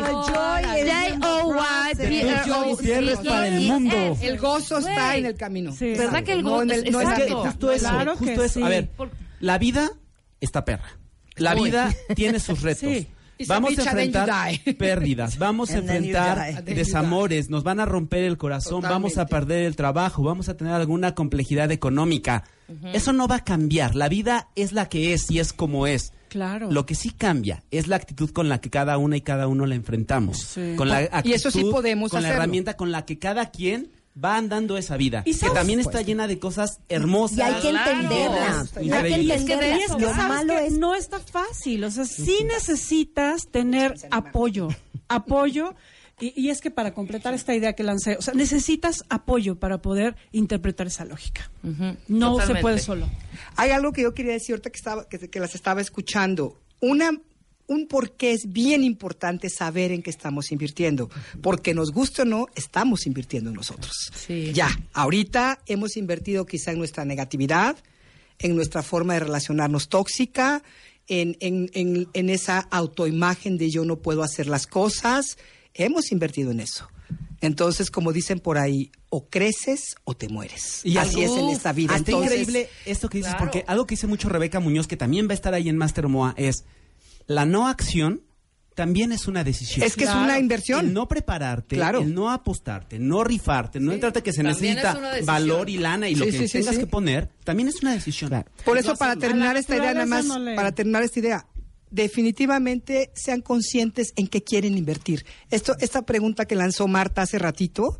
[1.54, 2.64] J-O-Y-P-R-O.
[2.70, 4.16] Gutiérrez para el mundo.
[4.20, 5.72] El gozo está en el camino.
[5.72, 5.92] Sí.
[5.94, 8.62] ¿Verdad que el gozo no Es justo eso, Claro que sí.
[8.62, 8.90] A ver,
[9.40, 9.90] la vida
[10.40, 10.98] está perra.
[11.36, 12.90] La vida tiene sus retos.
[13.46, 19.18] Vamos a enfrentar pérdidas, vamos a enfrentar desamores, nos van a romper el corazón, vamos
[19.18, 22.44] a perder el trabajo, vamos a tener alguna complejidad económica.
[22.92, 23.94] Eso no va a cambiar.
[23.94, 26.12] La vida es la que es y es como es.
[26.28, 26.70] Claro.
[26.70, 29.66] Lo que sí cambia es la actitud con la que cada una y cada uno
[29.66, 30.38] la enfrentamos.
[30.38, 30.74] Sí.
[30.76, 33.90] Con la Y actitud, eso sí podemos con la herramienta con la que cada quien
[34.22, 35.22] va andando esa vida.
[35.24, 37.38] ¿Y que también está llena de cosas hermosas.
[37.38, 38.66] Y hay que entenderla.
[38.80, 39.76] Y hay que es que, entenderla.
[39.76, 41.84] y es que Lo sabes malo que es no está fácil.
[41.84, 44.68] O sea, sí necesitas tener apoyo.
[45.08, 45.74] Apoyo.
[46.18, 49.82] Y, y es que para completar esta idea que lancé, o sea, necesitas apoyo para
[49.82, 51.50] poder interpretar esa lógica.
[52.08, 53.08] No se puede solo.
[53.56, 56.58] Hay algo que yo quería decir ahorita que, estaba, que, que las estaba escuchando.
[56.80, 57.10] Una,
[57.66, 61.08] un por qué es bien importante saber en qué estamos invirtiendo.
[61.42, 64.10] Porque nos guste o no, estamos invirtiendo en nosotros.
[64.14, 64.52] Sí.
[64.52, 67.76] Ya, ahorita hemos invertido quizá en nuestra negatividad,
[68.38, 70.62] en nuestra forma de relacionarnos tóxica,
[71.06, 75.38] en, en, en, en esa autoimagen de yo no puedo hacer las cosas.
[75.74, 76.88] Hemos invertido en eso.
[77.40, 80.80] Entonces, como dicen por ahí, o creces o te mueres.
[80.82, 81.94] Y así es en esta vida.
[81.96, 83.44] Entonces, increíble esto que dices, Claro.
[83.44, 86.08] porque algo que dice mucho Rebeca Muñoz, que también va a estar ahí en Master
[86.08, 86.64] MOA, es
[87.26, 88.22] la no acción
[88.74, 89.86] también es una decisión.
[89.86, 90.86] Es que es una inversión.
[90.86, 92.00] El no prepararte, Claro.
[92.00, 96.16] el no apostarte, no rifarte, no entrarte que se También necesita valor y lana y
[96.16, 96.80] lo que sí, tengas sí.
[96.80, 98.32] que poner, también es una decisión.
[98.64, 101.46] Por eso, para terminar esta idea, nada más, naturaleza no le- para terminar esta idea,
[101.90, 105.24] definitivamente sean conscientes en qué quieren invertir.
[105.50, 107.98] Esto, esta pregunta que lanzó Marta hace ratito,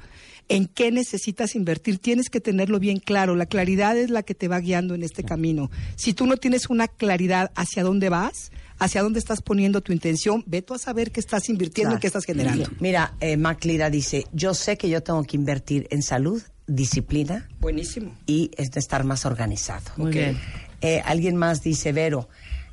[0.49, 1.99] ¿en qué necesitas invertir?
[1.99, 3.37] Tienes que tenerlo bien claro.
[3.37, 5.71] La claridad es la que te va guiando en este camino.
[5.97, 10.43] Si tú no tienes una claridad hacia dónde vas, hacia dónde estás poniendo tu intención,
[10.47, 11.99] ve tú a saber qué estás invirtiendo Claro.
[11.99, 12.69] y qué estás generando.
[12.81, 17.49] Mira, eh, Mac Lira dice, yo sé que yo tengo que invertir en salud, disciplina
[17.61, 18.15] Buenísimo.
[18.27, 19.83] y es de estar más organizado.
[19.97, 20.39] Muy bien.
[20.81, 22.29] Eh, alguien más dice, Vero,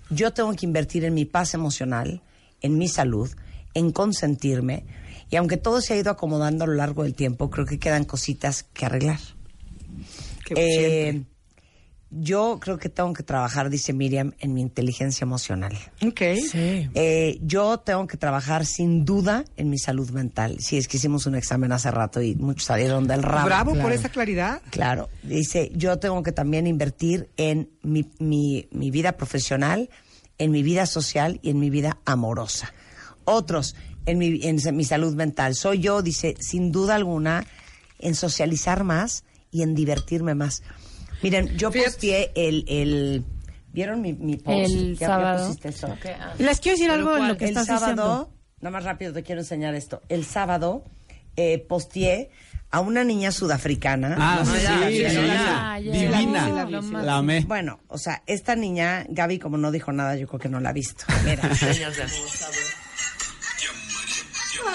[0.10, 2.22] yo tengo que invertir en mi paz emocional,
[2.62, 3.30] en mi salud,
[3.74, 4.86] en consentirme,
[5.30, 8.04] y aunque todo se ha ido acomodando a lo largo del tiempo, creo que quedan
[8.04, 9.20] cositas que arreglar.
[10.46, 10.54] Que
[11.10, 11.24] Eh.
[12.12, 15.78] Yo creo que tengo que trabajar, dice Miriam, en mi inteligencia emocional.
[16.06, 16.21] Ok.
[16.21, 20.58] Eh, yo tengo que trabajar sin duda en mi salud mental.
[20.60, 23.45] Sí, es que hicimos un examen hace rato y muchos salieron del ramo.
[23.45, 24.62] Bravo por esa claridad.
[24.71, 29.89] Claro, dice, yo tengo que también invertir en mi, mi, mi vida profesional,
[30.38, 32.74] en mi vida social y en mi vida amorosa.
[33.24, 35.56] Otros, en mi, en mi salud mental.
[35.56, 37.45] Soy yo, dice, sin duda alguna,
[38.00, 40.62] en socializar más y en divertirme más.
[41.22, 43.24] Miren, yo posteé el, el
[43.74, 44.58] ¿vieron mi, mi post?
[44.58, 45.46] El ¿Ya- ya sábado.
[45.48, 45.98] pusiste eso?
[46.40, 48.34] Les quiero decir algo en lo que el estás sábado, diciendo.
[48.60, 50.02] nada más rápido te quiero enseñar esto.
[50.10, 50.84] El sábado
[51.36, 52.30] eh, posteé
[52.72, 54.16] a una niña sudafricana.
[54.18, 54.66] Ah, No sé sí,
[55.10, 55.18] sí.
[55.30, 56.46] Ah, divina.
[56.46, 57.06] Sí, la vi.
[57.06, 57.42] La amé.
[57.42, 60.70] Bueno, o sea, esta niña, Gaby, como no dijo nada, yo creo que no la
[60.70, 61.04] ha visto.
[61.26, 61.44] Mira.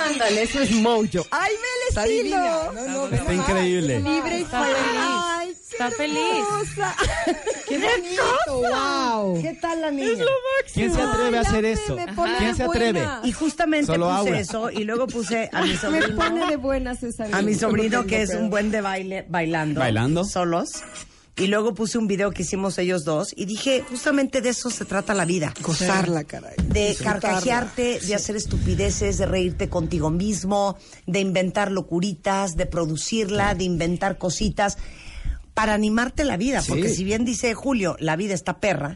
[0.05, 1.27] Ándale, eso es mojo.
[1.31, 3.09] ¡Ay, ve el estilo!
[3.13, 4.01] Está increíble.
[4.01, 5.57] Libre y Está feliz.
[5.73, 6.45] Está feliz.
[7.69, 8.23] ¡Qué bonito!
[8.49, 9.43] ¡Wow!
[9.43, 10.25] ¿Qué tal la niña?
[10.73, 11.97] ¿Quién se atreve a hacer eso?
[12.39, 13.07] ¿Quién se atreve?
[13.25, 14.41] Y justamente Solo puse Aura.
[14.41, 16.17] eso y luego puse a mi Me sobrino.
[16.17, 17.59] pone de buenas esa a mi niña.
[17.59, 19.81] sobrino No que es un buen de baile bailando.
[19.81, 20.25] ¿Bailando?
[20.25, 20.83] Solos.
[21.38, 24.87] Y luego puse un video que hicimos ellos dos y dije, justamente de eso se
[24.87, 25.53] trata la vida.
[25.62, 26.55] Gozarla, caray.
[26.66, 27.20] De Disfrutarla.
[27.20, 34.16] carcajearte, de hacer estupideces, de reírte contigo mismo, de inventar locuritas, de producirla, de inventar
[34.16, 34.79] cositas
[35.57, 36.62] para animarte la vida.
[36.69, 38.92] Porque si bien dice Julio, la vida está perra,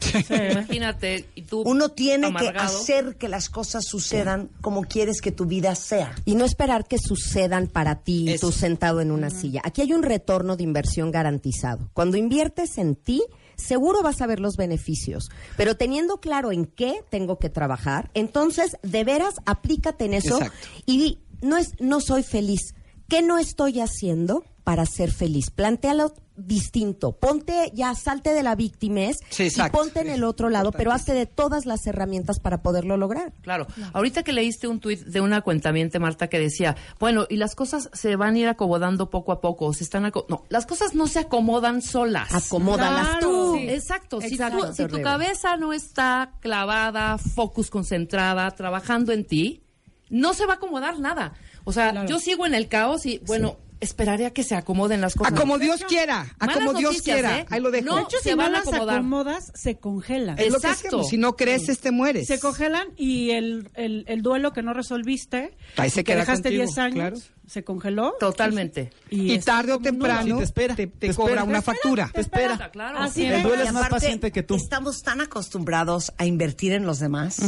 [0.51, 1.63] Imagínate, y tú.
[1.65, 6.13] uno tiene que hacer que las cosas sucedan como quieres que tu vida sea.
[6.23, 9.61] Y no esperar que sucedan para ti, tú sentado en una silla.
[9.63, 11.89] Aquí hay un retorno de inversión garantizado.
[11.93, 13.23] Cuando inviertes en ti,
[13.55, 15.31] seguro vas a ver los beneficios.
[15.57, 20.67] Pero teniendo claro en qué tengo que trabajar, entonces de veras aplícate en eso Exacto.
[20.85, 22.75] y di, no es, no soy feliz.
[23.09, 25.51] ¿Qué no estoy haciendo para ser feliz?
[25.51, 27.11] Plantéalo distinto.
[27.11, 29.77] Ponte, ya salte de la víctima Sí, y exacto.
[29.77, 33.33] ponte en el otro lado, pero hazte de todas las herramientas para poderlo lograr.
[33.41, 33.67] Claro.
[33.91, 37.89] Ahorita que leíste un tuit de una cuentamiente, Marta, que decía, bueno, y las cosas
[37.91, 41.19] se van a ir acomodando poco a poco, se están no, las cosas no se
[41.19, 42.33] acomodan solas.
[42.33, 43.27] Acomódalas Claro.
[43.29, 43.55] tú.
[43.57, 43.67] Sí.
[43.69, 44.21] Exacto.
[44.21, 44.67] Si, Exacto.
[44.67, 49.63] tú- si tu cabeza no está clavada, focus concentrada, trabajando en ti,
[50.09, 51.33] no se va a acomodar nada.
[51.65, 55.15] O sea, yo sigo en el caos y, bueno, esperaré a que se acomoden las
[55.15, 55.39] A cosas.
[55.39, 57.39] como Dios quiera, a Malas como Dios noticias, quiera.
[57.39, 57.45] ¿eh?
[57.49, 57.85] Ahí lo dejo.
[57.85, 58.97] No, De hecho, se si van no a las acomodar.
[58.99, 60.39] acomodas, se congelan.
[60.39, 61.03] Es lo que.
[61.09, 62.27] Si no creces, te mueres.
[62.27, 66.63] Se congelan y el, el, el duelo que no resolviste, Ahí se que dejaste contigo,
[66.65, 67.17] 10 años, claro.
[67.47, 68.13] se congeló.
[68.19, 68.91] Totalmente.
[69.09, 71.43] Y tarde o temprano te espera, te, te cobra espera.
[71.43, 72.09] una factura.
[72.13, 72.69] Te espera.
[72.71, 72.99] Claro.
[72.99, 74.55] Así El de- duelo Y es más paciente que tú.
[74.55, 77.39] Estamos tan acostumbrados a invertir en los demás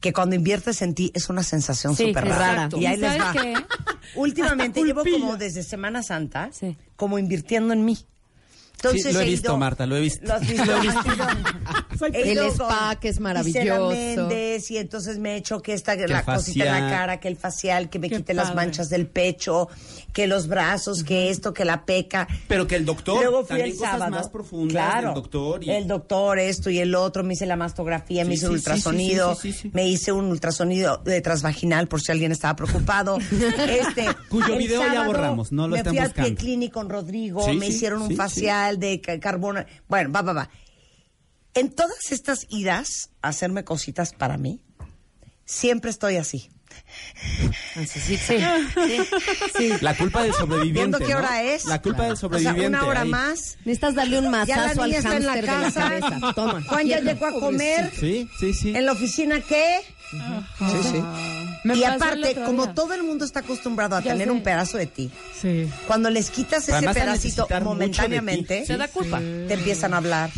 [0.00, 2.68] que cuando inviertes en ti es una sensación súper sí, rara.
[2.76, 3.32] Y ahí ¿Y les va.
[3.32, 3.54] qué?
[4.14, 6.76] Últimamente llevo como desde Semana Santa Sí.
[6.96, 7.98] como invirtiendo en mí.
[8.76, 10.26] Entonces Sí, lo he he visto, ido- Marta, lo he visto.
[10.26, 10.64] Lo has visto.
[10.66, 11.00] Lo he visto.
[12.06, 13.88] El ido spa, que es maravilloso.
[13.90, 16.90] Méndez, y entonces me he hecho que esta Que la el cosita en la facial.
[16.90, 18.56] cara, que el facial, que me Qué quite las padre.
[18.56, 19.68] manchas del pecho,
[20.12, 22.26] que los brazos, que esto, que la peca.
[22.48, 24.10] Pero que el doctor, Luego fui también el cosas sábado.
[24.12, 25.06] más profundas Claro.
[25.08, 25.64] del doctor.
[25.64, 25.70] Y...
[25.70, 28.58] El doctor, esto y el otro, me hice la mastografía, me Sí, hice un sí,
[28.58, 29.70] sí, ultrasonido, sí, sí, sí, sí.
[29.72, 33.18] me hice un ultrasonido de transvaginal por si alguien estaba preocupado.
[33.68, 37.44] este, Cuyo el video ya borramos, no lo Me fui al pie clínico con Rodrigo,
[37.44, 39.64] Sí, me sí, hicieron un sí, facial de ca- carbono.
[39.88, 40.50] Bueno, va, va, va.
[41.54, 44.62] En todas estas idas a hacerme cositas para mí,
[45.44, 46.50] siempre estoy así.
[47.86, 48.38] Sí, sí.
[49.56, 49.72] Sí.
[49.80, 50.72] La culpa del sobreviviente.
[50.80, 51.18] ¿Viendo qué ¿no?
[51.18, 51.64] hora es?
[51.66, 52.66] La culpa del O sea, sobreviviente.
[52.68, 53.08] una hora ahí.
[53.10, 53.56] más.
[53.64, 55.80] Necesitas darle un Ya mazazo la al niña está en la la casa.
[55.80, 56.32] cabeza.
[56.34, 56.62] Toma.
[56.64, 57.92] Juan ya llegó a comer.
[57.98, 58.74] Sí, sí, sí.
[58.76, 59.80] ¿En la oficina qué?
[60.12, 61.02] Sí, sí.
[61.64, 64.32] Me y aparte, como todo el mundo está acostumbrado a Ya tener sé.
[64.32, 65.70] un pedazo de ti, Sí.
[65.86, 68.66] cuando les quitas ese Además, pedacito momentáneamente.
[68.66, 69.18] Se da culpa.
[69.20, 70.30] te empiezan a hablar,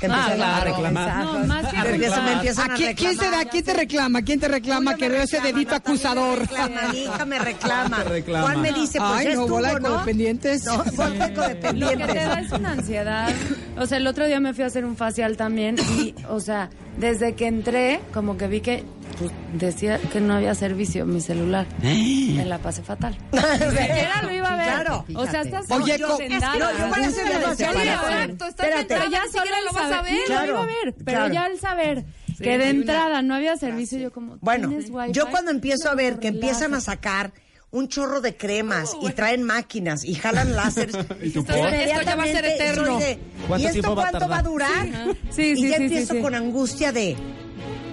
[0.00, 0.54] te Ah, empiezan claro.
[0.54, 1.24] a reclamar.
[1.24, 2.32] No, más Te que empiezan, me reclamar.
[2.34, 3.38] empiezan ¿A a quién, quién reclamar.
[3.40, 3.50] será?
[3.50, 4.22] ¿Quién te reclama?
[4.22, 6.38] ¿Quién te reclama que veo ese dedito Natalia acusador?
[6.38, 8.04] Me reclama, mi hija me reclama.
[8.04, 8.44] Reclama.
[8.46, 9.88] Juan me dice, pues Ay, no, estuvo, bola de ¿no?
[9.88, 10.64] codependientes.
[10.64, 12.06] No, bola de Lo codependientes.
[12.06, 13.34] que te da es una ansiedad.
[13.78, 16.68] O sea, el otro día me fui a hacer un facial también y, o sea,
[16.96, 18.84] desde que entré, como que vi que
[19.18, 21.66] pues, decía que no había servicio mi celular.
[21.82, 23.16] Me la pasé fatal.
[23.32, 24.66] Ni siquiera lo iba a ver.
[24.66, 25.04] Claro.
[25.14, 26.54] O sea, estás Oye, yo sentada.
[26.58, 27.84] No, yo Búsqueda de.
[27.84, 28.78] Exacto, estás Espérate.
[28.80, 30.12] sentada, Pero ya solo lo vas a saber, ver.
[30.12, 31.34] sí, lo Claro, iba a ver, pero claro.
[31.34, 32.04] ya el saber
[32.38, 34.70] que de entrada no había servicio, yo como, Bueno,
[35.10, 37.32] yo cuando empiezo a ver que empiezan a sacar
[37.70, 42.22] un chorro de cremas y traen máquinas y jalan láseres, ¿Y tú Esto- ya va
[42.22, 42.84] a ser eterno.
[42.98, 44.88] soy de, ¿Cuánto ¿Y esto tiempo va a cuánto va a, durar?
[45.30, 46.22] Sí, y sí, ya sí, empiezo sí, sí.
[46.22, 47.16] con angustia de,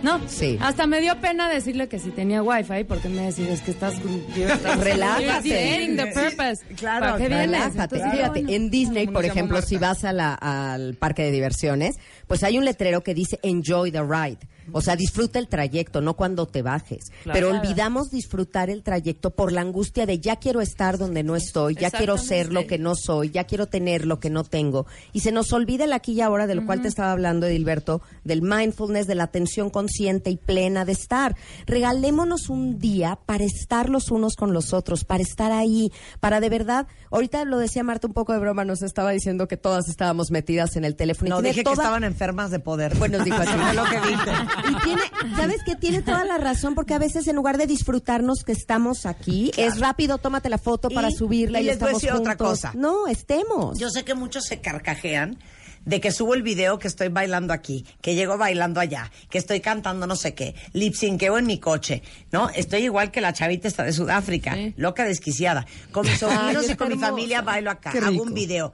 [0.03, 0.57] No, Sí.
[0.61, 3.95] hasta me dio pena decirle que si tenía wifi porque me decía, es que estás...
[4.79, 5.93] Relájate.
[5.95, 6.75] The purpose.
[6.75, 7.49] Claro, ¿Para qué vienes?
[7.49, 7.95] Relájate.
[7.95, 8.49] Entonces, Fíjate, bueno.
[8.55, 9.67] en Disney, ¿Cómo por ejemplo, Marta?
[9.69, 11.95] si vas a la- al parque de diversiones,
[12.27, 14.39] pues hay un letrero que dice Enjoy the ride.
[14.71, 17.05] O sea, disfruta el trayecto, no cuando te bajes.
[17.23, 17.33] Claro.
[17.33, 21.75] Pero olvidamos disfrutar el trayecto por la angustia de ya quiero estar donde no estoy,
[21.75, 24.85] ya quiero ser lo que no soy, ya quiero tener lo que no tengo.
[25.11, 28.01] Y se nos olvida el aquí y ahora, de lo cual te estaba hablando, Edilberto,
[28.23, 31.35] del mindfulness, de la atención consciente y plena de estar.
[31.65, 36.49] Regalémonos un día para estar los unos con los otros, para estar ahí, para de
[36.49, 36.87] verdad.
[37.11, 40.75] Ahorita lo decía Marta un poco de broma, nos estaba diciendo que todas estábamos metidas
[40.75, 41.27] en el teléfono.
[41.27, 42.95] y No, tiene dije que toda- estaban enfermas de poder.
[42.97, 43.51] Bueno, dijo así.
[43.57, 44.31] Fue lo que dije.
[44.69, 45.01] Y tiene,
[45.35, 49.05] ¿sabes que Tiene toda la razón, porque a veces en lugar de disfrutarnos que estamos
[49.05, 52.37] aquí, es rápido, tómate la foto para Y- subirla y, y les voy a otra
[52.37, 52.71] cosa.
[52.75, 53.77] No, estemos.
[53.77, 55.37] Yo sé que muchos se carcajean
[55.85, 59.59] de que subo el video que estoy bailando aquí, que llego bailando allá, que estoy
[59.59, 62.49] cantando no sé qué, lip synceo en mi coche, ¿no?
[62.51, 65.65] Estoy igual que la chavita esta de Sudáfrica, loca desquiciada.
[65.91, 68.71] Con mis sobrinos y con mi está familia bailo acá, Qué hago un video.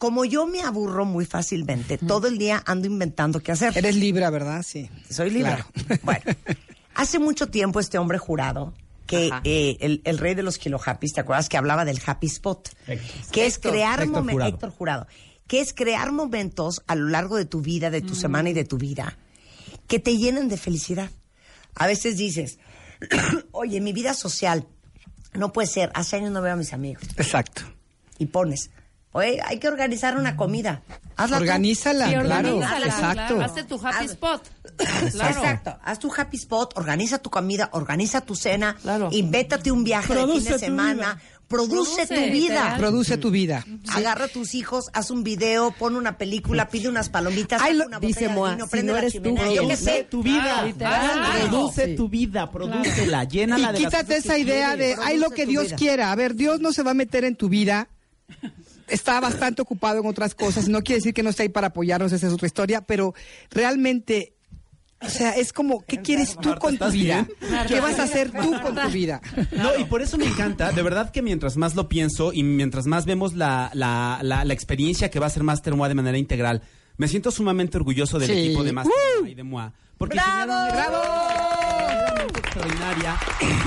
[0.00, 3.76] Como yo me aburro muy fácilmente, todo el día ando inventando qué hacer.
[3.76, 4.62] Eres Libra, ¿verdad?
[4.66, 4.88] Sí.
[5.10, 5.52] Soy libre.
[5.52, 5.66] Claro.
[6.02, 6.22] Bueno,
[6.94, 8.72] hace mucho tiempo este hombre jurado,
[9.06, 12.28] que eh, el, el rey de los kilo happy, ¿te acuerdas que hablaba del happy
[12.28, 12.70] spot?
[13.30, 14.50] Que es crear Héctor momen- Jurado.
[14.54, 15.06] Héctor Jurado,
[15.46, 18.64] que es crear momentos a lo largo de tu vida, de tu semana y de
[18.64, 19.18] tu vida,
[19.86, 21.10] que te llenen de felicidad.
[21.74, 22.58] A veces dices,
[23.52, 24.66] oye, mi vida social
[25.34, 27.02] no puede ser, hace años no veo a mis amigos.
[27.18, 27.62] Exacto.
[28.18, 28.70] Y pones,
[29.12, 30.82] oye, hay que organizar una comida.
[31.16, 31.36] Hazla.
[31.38, 32.56] Organízala, Sí, claro.
[32.56, 33.40] organízala, Exacto.
[33.42, 34.42] Hazte tu happy Haz- spot.
[34.76, 35.06] Claro.
[35.36, 35.78] Exacto.
[35.84, 39.10] Haz tu happy spot, organiza tu comida, organiza tu cena, Claro.
[39.12, 42.32] invéntate un viaje de fin Produce de semana, produce, Produce, tu vida.
[42.54, 42.78] literal.
[42.78, 43.66] Produce tu vida.
[43.92, 47.84] Agarra a tus hijos, haz un video, pon una película, pide unas palomitas, Ay, lo-
[47.86, 49.84] una dice de Moa, vino, si prende no la eres tú, chimenea, yo qué produce
[49.84, 50.04] sé.
[50.04, 50.66] tu vida,
[51.50, 51.96] produce Sí.
[51.96, 54.98] tu vida, prodúcela, Y llénala de las quítate cosas esa que idea de, quieres.
[55.02, 55.76] ay, lo Produce que Dios vida.
[55.76, 56.12] quiera.
[56.12, 57.88] A ver, Dios no se va a meter en tu vida.
[58.90, 60.68] Está bastante ocupado en otras cosas.
[60.68, 63.14] No quiere decir que no esté ahí para apoyarnos, esa es otra historia, pero
[63.50, 64.34] realmente,
[65.00, 67.26] o sea, es como, ¿qué quieres tú con tu ¿estás vida?
[67.40, 67.66] bien?
[67.68, 69.20] ¿Qué vas a hacer tú con tu vida?
[69.52, 72.86] No, y por eso me encanta, de verdad que mientras más lo pienso y mientras
[72.86, 76.18] más vemos la, la, la, la experiencia que va a ser Master MOA de manera
[76.18, 76.62] integral,
[76.96, 78.38] me siento sumamente orgulloso del Sí.
[78.38, 79.72] equipo de Master MOA y de MOA.
[79.96, 80.40] Porque ¡Bravo!
[80.52, 81.49] enseñaron verdaderamente
[82.60, 83.16] extraordinaria.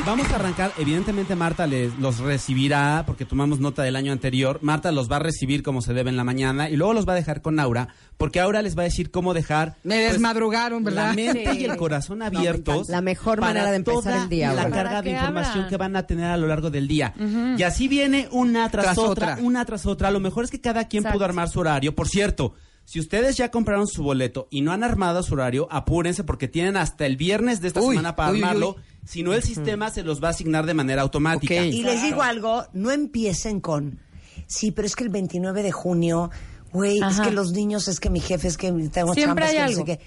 [0.06, 4.60] Vamos a arrancar, evidentemente Marta les, los recibirá, porque tomamos nota del año anterior.
[4.62, 7.14] Marta los va a recibir como se debe en la mañana y luego los va
[7.14, 10.84] a dejar con Aura, porque Aura les va a decir cómo dejar Me pues, desmadrugaron,
[10.84, 11.08] ¿verdad?
[11.10, 11.60] la mente Sí.
[11.60, 12.90] y el corazón abiertos.
[12.90, 15.96] La mejor para manera de empezar toda el día, La carga de información que van
[15.96, 17.14] a tener a lo largo del día.
[17.58, 19.44] Y así viene una tras, Tras otra, otra.
[19.44, 20.12] una tras otra.
[20.12, 21.18] Lo mejor es que cada quien Exacto.
[21.18, 21.96] pudo armar su horario.
[21.96, 22.54] Por cierto,
[22.86, 26.78] si ustedes ya compraron su boleto y no han armado su horario, apúrense porque tienen
[26.78, 28.76] hasta el viernes de esta Uy, semana para uy, armarlo.
[29.06, 31.56] Si no, el sistema se los va a asignar de manera automática.
[31.56, 34.00] Y les digo algo, no empiecen con,
[34.48, 36.30] sí, pero es que el 29 de junio,
[36.72, 39.54] güey, es que los niños, es que mi jefe, es que tengo Siempre chambas, hay
[39.56, 39.78] que no algo.
[39.80, 40.00] sé qué.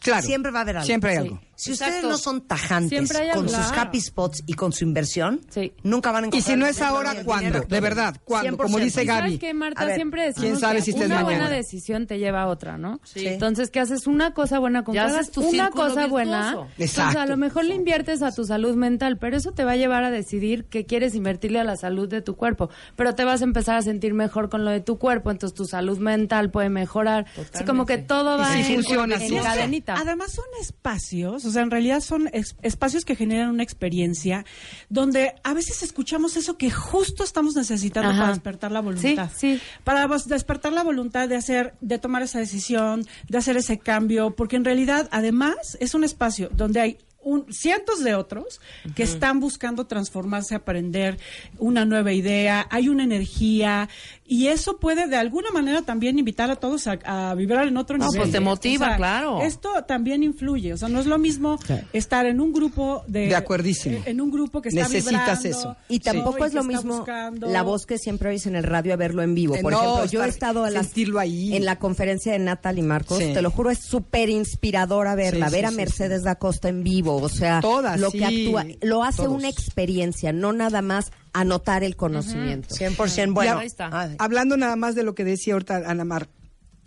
[0.00, 0.26] Claro.
[0.26, 0.86] Siempre va a haber algo.
[0.86, 1.22] Siempre hay Sí.
[1.22, 1.40] algo.
[1.56, 2.08] Si ustedes Exacto.
[2.10, 5.72] no son tajantes con sus happy spots y con su inversión, Sí.
[5.82, 7.60] nunca van a Y encontrar si no es ahora, ¿cuándo?
[7.60, 8.56] De verdad, ¿cuándo?
[8.56, 8.84] Como 100%.
[8.84, 9.20] dice ¿Y Gaby.
[9.28, 9.82] ¿Sabes qué, Marta?
[9.82, 11.22] A ver, Siempre decimos ¿quién sabe que si una mañana?
[11.24, 13.00] buena decisión te lleva a otra, ¿no?
[13.04, 13.26] Sí.
[13.26, 16.08] Entonces, que haces una cosa buena con Ya hagas una cosa virtuoso.
[16.10, 16.50] buena.
[16.78, 17.10] Exacto.
[17.10, 19.76] Entonces, a lo mejor le inviertes a tu salud mental, pero eso te va a
[19.76, 22.70] llevar a decidir que quieres invertirle a la salud de tu cuerpo.
[22.96, 25.64] Pero te vas a empezar a sentir mejor con lo de tu cuerpo, entonces tu
[25.66, 27.26] salud mental puede mejorar.
[27.52, 29.36] Así como que todo va Y sí en, funciona en así.
[29.36, 29.94] cadenita.
[29.96, 34.44] Además son espacios, o sea, en realidad son es- espacios que generan una experiencia
[34.88, 38.18] donde a veces escuchamos eso que justo estamos necesitando Ajá.
[38.20, 39.30] para despertar la voluntad.
[39.34, 39.62] Sí, sí.
[39.84, 44.56] Para despertar la voluntad de hacer, de tomar esa decisión, de hacer ese cambio, porque
[44.56, 48.60] en realidad además es un espacio donde hay un- cientos de otros
[48.94, 51.18] que están buscando transformarse, aprender
[51.58, 53.88] una nueva idea, hay una energía
[54.26, 57.98] y eso puede de alguna manera también invitar a todos a, a vibrar en otro
[57.98, 58.20] No, nivel.
[58.20, 59.42] pues te motiva, claro.
[59.42, 61.58] Esto también influye, o sea, no es lo mismo
[61.92, 63.28] estar en un grupo de...
[63.28, 63.98] De acuerdísimo.
[64.06, 65.76] En un grupo que está Necesitas vibrando, eso.
[65.88, 66.44] Y tampoco ¿no?
[66.46, 69.34] es lo mismo buscando- la voz que siempre oyes en el radio a verlo en
[69.34, 69.56] vivo.
[69.56, 71.54] Eh, Por no, ejemplo, yo he estado a la, sentirlo ahí.
[71.56, 73.32] en la conferencia de Natalie Marcos, Sí.
[73.32, 76.68] te lo juro, es súper inspiradora verla, Sí, ver sí, a sí, Mercedes da Costa
[76.68, 79.32] en vivo, o sea, Todas, lo sí, que actúa, lo hace todos.
[79.36, 82.74] una experiencia, no nada más anotar el conocimiento.
[82.74, 83.58] 100% bueno.
[83.58, 83.88] ahí está.
[83.92, 86.28] Ah, Hablando nada más de lo que decía ahorita Ana Mar,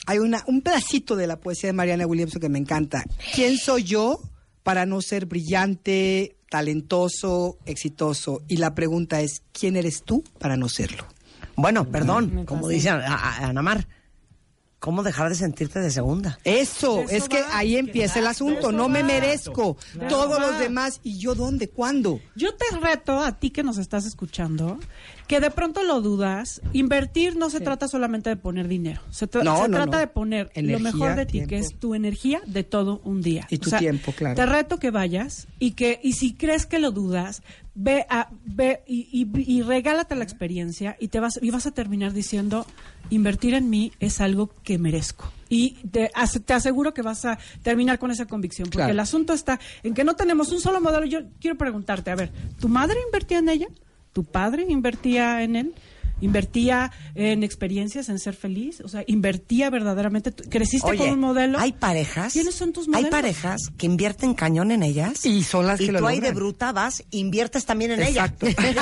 [0.05, 3.03] hay una, un pedacito de la poesía de Mariana Williamson que me encanta.
[3.35, 4.19] ¿Quién soy yo
[4.63, 8.41] para no ser brillante, talentoso, exitoso?
[8.47, 11.05] Y la pregunta es, ¿quién eres tú para no serlo?
[11.55, 12.69] Bueno, perdón, como fascina.
[12.69, 13.87] dice Ana Mar,
[14.79, 16.39] ¿cómo dejar de sentirte de segunda?
[16.43, 18.71] Eso, Eso es que va, ahí empieza el asunto.
[18.71, 19.07] No me va.
[19.07, 19.77] merezco.
[19.93, 20.07] Claro.
[20.09, 20.99] Todos los demás.
[21.03, 21.69] ¿Y yo dónde?
[21.69, 22.19] ¿Cuándo?
[22.35, 24.79] Yo te reto a ti que nos estás escuchando
[25.27, 29.43] que de pronto lo dudas, invertir no se trata solamente de poner dinero, se, tra-
[29.43, 29.97] No, se no, trata no.
[29.97, 33.45] de poner lo mejor de ti, que es tu energía de todo un día.
[33.49, 34.35] Y tu tiempo, claro.
[34.35, 37.43] Te reto que vayas y que y si crees que lo dudas,
[37.75, 41.71] ve a ve y, y- y regálate la experiencia y te vas y vas a
[41.71, 42.65] terminar diciendo
[43.09, 45.31] invertir en mí es algo que merezco.
[45.49, 46.11] Y te,
[46.45, 48.91] te aseguro que vas a terminar con esa convicción, porque Claro.
[48.93, 51.05] el asunto está en que no tenemos un solo modelo.
[51.05, 53.67] Yo quiero preguntarte, a ver, ¿tu madre invertía en ella?
[54.17, 55.75] ¿Tu padre invertía en él?
[56.21, 58.81] ¿Invertía en experiencias, en ser feliz?
[58.81, 60.31] O sea, ¿invertía verdaderamente?
[60.31, 61.59] ¿Tú- ¿Creciste Oye, con un modelo?
[61.59, 62.33] hay parejas.
[62.33, 63.11] ¿Quiénes son tus Hay modelos?
[63.11, 65.23] parejas que invierten cañón en ellas.
[65.27, 68.47] Y son las y que lo tú ahí de bruta vas, inviertes también en Exacto.
[68.47, 68.57] ella.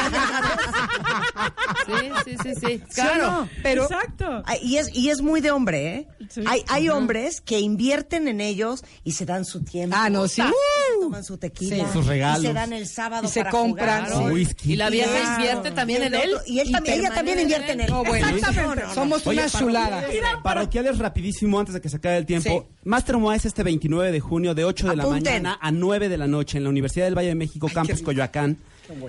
[1.85, 2.67] Sí, sí, sí, sí.
[2.77, 3.31] ¿Sí o Claro.
[3.31, 3.49] no?
[3.61, 4.43] Pero- Exacto.
[4.63, 6.07] Y es, y es muy de hombre, ¿eh?
[6.29, 6.41] Sí.
[6.47, 9.95] Hay, hay hombres que invierten en ellos y se dan su tiempo.
[9.99, 10.41] Ah, no, sí.
[10.41, 10.84] ¡Uh!
[11.05, 11.75] Toman su tequila.
[11.85, 11.91] Sí.
[11.93, 12.43] Sus regalos.
[12.43, 14.05] Y se dan el sábado Y se para compran.
[14.05, 14.27] jugar.
[14.29, 14.73] Su whisky.
[14.73, 15.35] Y la vieja Claro.
[15.35, 16.31] invierte también Y en él.
[16.45, 17.89] Y, él también, ella también invierte en él.
[17.89, 18.27] No, bueno.
[18.27, 18.61] Exactamente.
[18.61, 18.93] No, no, no.
[18.93, 20.03] Somos Oye, una chulada.
[20.43, 22.67] Parroquiales rapidísimo antes de que se acabe el tiempo.
[22.83, 26.17] Master MOA es este 29 de junio de 8 de la mañana a 9 de
[26.17, 28.57] la noche en la Universidad del Valle de México, Campus Coyoacán.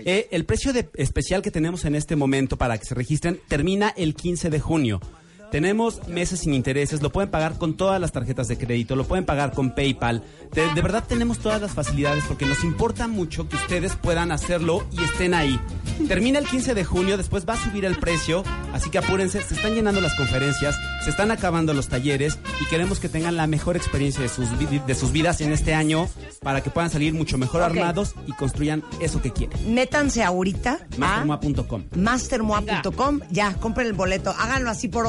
[0.05, 3.93] Eh, el precio de, especial que tenemos en este momento para que se registren termina
[3.97, 5.01] el 15 de junio.
[5.57, 9.25] Tenemos meses sin intereses, lo pueden pagar con todas las tarjetas de crédito, lo pueden
[9.25, 10.23] pagar con PayPal.
[10.53, 14.87] De, de verdad tenemos todas las facilidades porque nos importa mucho que ustedes puedan hacerlo
[14.93, 15.59] y estén ahí.
[16.09, 18.45] Termina el 15 de junio, después va a subir el precio,
[18.75, 23.01] así que apúrense, se están llenando las conferencias, se están acabando los talleres y queremos
[23.01, 26.07] que tengan la mejor experiencia de sus, de sus vidas en este año
[26.43, 29.75] para que puedan salir mucho mejor armados y construyan eso que quieren.
[29.75, 31.85] Métanse ahorita a Mastermoa.com.
[31.95, 35.07] mastermoa.com, ya, compren el boleto, háganlo así por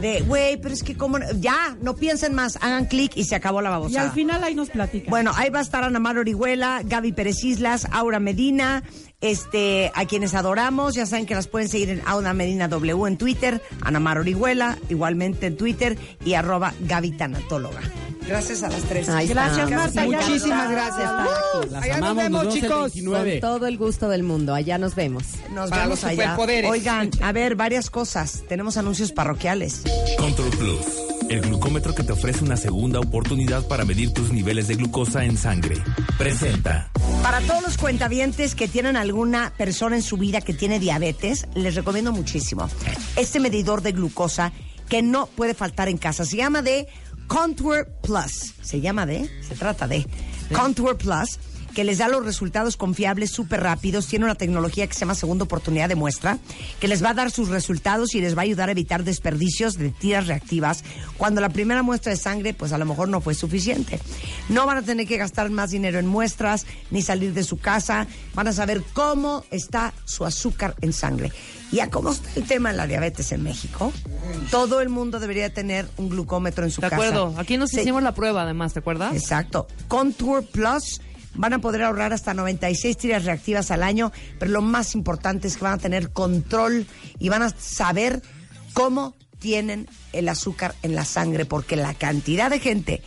[0.00, 3.60] De, güey, pero es que como, ya, no piensen más, hagan clic y se acabó
[3.62, 4.02] la Y babosada.
[4.08, 5.10] al final ahí nos platica.
[5.10, 8.82] Bueno, ahí va a estar Ana Mar Orihuela, Gaby Pérez Islas, Aura Medina,
[9.20, 10.94] este, a quienes adoramos.
[10.94, 14.78] Ya saben que las pueden seguir en Aura Medina W en Twitter, Ana Mar Orihuela,
[14.88, 17.80] igualmente en Twitter, y arroba Gaby Tanatóloga.
[18.26, 19.08] Gracias a las tres.
[19.08, 19.94] Ahí Gracias, estamos.
[19.94, 20.70] Marta, Muchísimas está.
[20.70, 21.70] gracias.
[21.70, 22.82] Las Allá nos amamos, vemos, nos vemos el chicos.
[22.94, 23.30] 29.
[23.32, 24.54] Con todo el gusto del mundo.
[24.54, 25.24] Allá nos vemos.
[25.52, 26.22] Nos Para vemos los allá.
[26.22, 26.70] superpoderes.
[26.70, 28.44] Oigan, a ver, varias cosas.
[28.48, 29.82] Tenemos anuncios parroquiales.
[30.18, 30.86] Control Plus,
[31.28, 35.36] el glucómetro que te ofrece una segunda oportunidad para medir tus niveles de glucosa en
[35.36, 35.76] sangre.
[36.16, 36.90] Presenta.
[37.22, 41.74] Para todos los cuentavientes que tienen alguna persona en su vida que tiene diabetes, les
[41.74, 42.68] recomiendo muchísimo
[43.16, 44.52] este medidor de glucosa
[44.88, 46.24] que no puede faltar en casa.
[46.24, 46.86] Se llama de
[47.32, 48.52] Contour Plus.
[48.60, 50.06] Se llama de, se trata de
[50.52, 51.38] Contour Plus
[51.74, 54.06] que les da los resultados confiables súper rápidos.
[54.06, 56.38] Tiene una tecnología que se llama segunda oportunidad de muestra,
[56.78, 59.78] que les va a dar sus resultados y les va a ayudar a evitar desperdicios
[59.78, 60.84] de tiras reactivas
[61.16, 63.98] cuando la primera muestra de sangre, pues a lo mejor no fue suficiente.
[64.50, 68.06] No van a tener que gastar más dinero en muestras ni salir de su casa.
[68.34, 71.32] Van a saber cómo está su azúcar en sangre.
[71.72, 73.92] Y a cómo está el tema de la diabetes en México,
[74.50, 76.96] todo el mundo debería tener un glucómetro en su De casa.
[77.02, 77.34] acuerdo.
[77.38, 79.14] Aquí nos hicimos la prueba, además, ¿te acuerdas?
[79.14, 79.66] Exacto.
[79.88, 81.00] Contour Plus
[81.34, 85.56] van a poder ahorrar hasta 96 tiras reactivas al año, pero lo más importante es
[85.56, 86.86] que van a tener control
[87.18, 88.20] y van a saber
[88.74, 93.02] cómo tienen el azúcar en la sangre, porque la cantidad de gente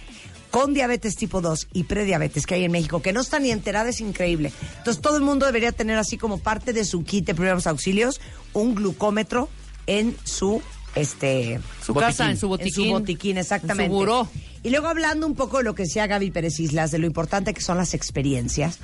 [0.55, 3.89] con diabetes tipo 2 y prediabetes que hay en México, que no está ni enterada,
[3.89, 4.53] es increíble.
[4.77, 8.21] Entonces todo el mundo debería tener así como parte de su kit de primeros auxilios
[8.53, 9.49] un glucómetro
[9.85, 10.61] en su
[10.95, 12.85] este Su casa, en su botiquín.
[12.85, 13.83] en su botiquín, exactamente.
[13.83, 14.29] En su buró.
[14.63, 17.53] Y luego hablando un poco de lo que decía Gaby Pérez Islas, de lo importante
[17.53, 18.79] que son las experiencias.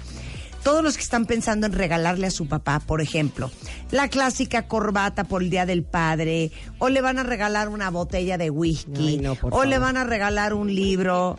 [0.63, 3.49] Todos los que están pensando en regalarle a su papá, por ejemplo,
[3.89, 8.37] la clásica corbata por el Día del Padre, o le van a regalar una botella
[8.37, 11.37] de whisky, Ay, no, por o le van a regalar un libro.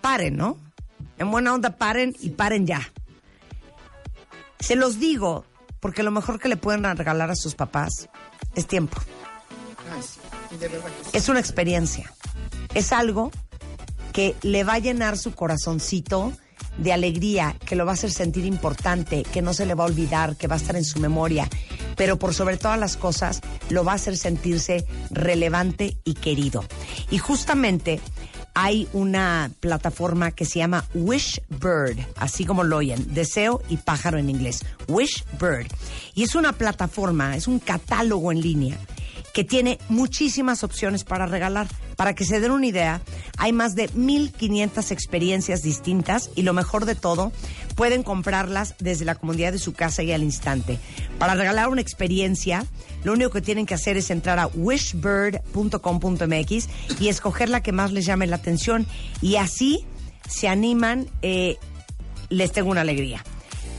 [0.00, 0.56] Paren, ¿no?
[1.18, 2.92] En buena onda, paren y paren ya.
[4.60, 5.44] Se los digo
[5.80, 8.08] porque lo mejor que le pueden regalar a sus papás
[8.54, 8.98] es tiempo.
[11.12, 12.12] Es una experiencia.
[12.74, 13.30] Es algo
[14.12, 16.32] que le va a llenar su corazoncito
[16.78, 19.88] de alegría, que lo va a hacer sentir importante, que no se le va a
[19.88, 21.48] olvidar, que va a estar en su memoria,
[21.96, 26.64] pero por sobre todas las cosas lo va a hacer sentirse relevante y querido.
[27.10, 28.00] Y justamente
[28.54, 34.30] hay una plataforma que se llama Wishbird, así como lo oyen, deseo y pájaro en
[34.30, 35.68] inglés, Wishbird.
[36.14, 38.76] Y es una plataforma, es un catálogo en línea
[39.32, 41.68] que tiene muchísimas opciones para regalar.
[41.98, 43.02] Para que se den una idea,
[43.38, 47.32] hay más de 1500 experiencias distintas y lo mejor de todo,
[47.74, 50.78] pueden comprarlas desde la comunidad de su casa y al instante.
[51.18, 52.64] Para regalar una experiencia,
[53.02, 56.68] lo único que tienen que hacer es entrar a wishbird.com.mx
[57.00, 58.86] y escoger la que más les llame la atención
[59.20, 59.84] y así
[60.28, 61.08] se animan.
[61.22, 61.56] eh,
[62.28, 63.24] les tengo una alegría.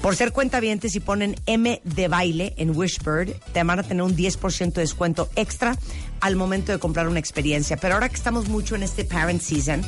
[0.02, 4.16] Por ser cuentavientes y ponen M de baile en Wishbird, te van a tener un
[4.16, 5.78] 10% de descuento extra
[6.22, 7.76] al momento de comprar una experiencia.
[7.76, 9.82] Pero ahora que estamos mucho en este parent season,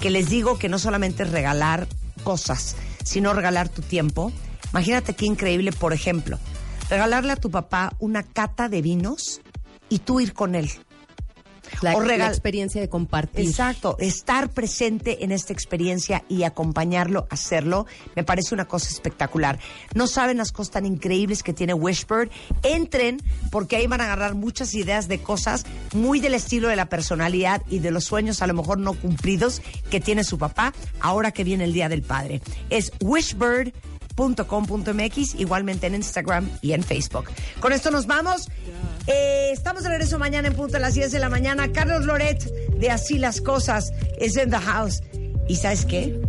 [0.00, 1.86] que les digo que no solamente es regalar
[2.24, 4.32] cosas, sino regalar tu tiempo.
[4.72, 6.40] Imagínate qué increíble, por ejemplo,
[6.90, 9.40] regalarle a tu papá una cata de vinos
[9.88, 10.72] y tú ir con él.
[11.80, 13.46] La, O la experiencia de compartir.
[13.46, 19.58] Exacto, estar presente en esta experiencia y acompañarlo hacerlo me parece una cosa espectacular.
[19.94, 22.30] No saben las cosas tan increíbles que tiene Wishbird.
[22.62, 23.20] Entren
[23.50, 27.62] porque ahí van a agarrar muchas ideas de cosas muy del estilo de la personalidad
[27.68, 29.60] y de los sueños a lo mejor no cumplidos
[29.90, 32.42] que tiene su papá ahora que viene el Día del Padre.
[32.70, 37.30] Es wishbird.com.mx, igualmente en Instagram y en Facebook.
[37.60, 38.48] Con esto nos vamos.
[39.06, 41.72] Eh, estamos de regreso mañana en punto a las 10 de la mañana.
[41.72, 42.42] Carlos Loret
[42.78, 45.02] de Así las Cosas es in the house.
[45.48, 46.20] ¿Y sabes qué?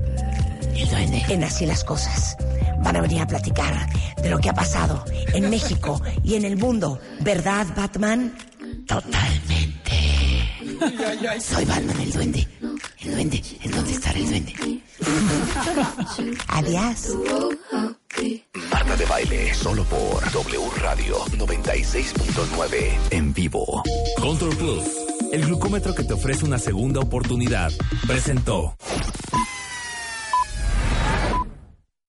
[1.29, 2.35] En Así las Cosas
[2.83, 3.87] van a venir a platicar
[4.21, 5.03] de lo que ha pasado
[5.33, 6.99] en México y en el mundo.
[7.21, 8.33] ¿Verdad, Batman?
[8.87, 9.63] Totalmente.
[11.39, 12.47] Soy Batman el duende.
[13.01, 13.41] El duende.
[13.61, 14.53] ¿En dónde estará el duende?
[16.47, 17.17] Adiós.
[18.83, 23.81] Marta de baile, solo por W Radio 96.9 en vivo.
[24.19, 24.83] Control Plus,
[25.31, 27.71] el glucómetro que te ofrece una segunda oportunidad,
[28.05, 28.75] presentó.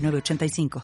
[0.00, 0.70] 906985.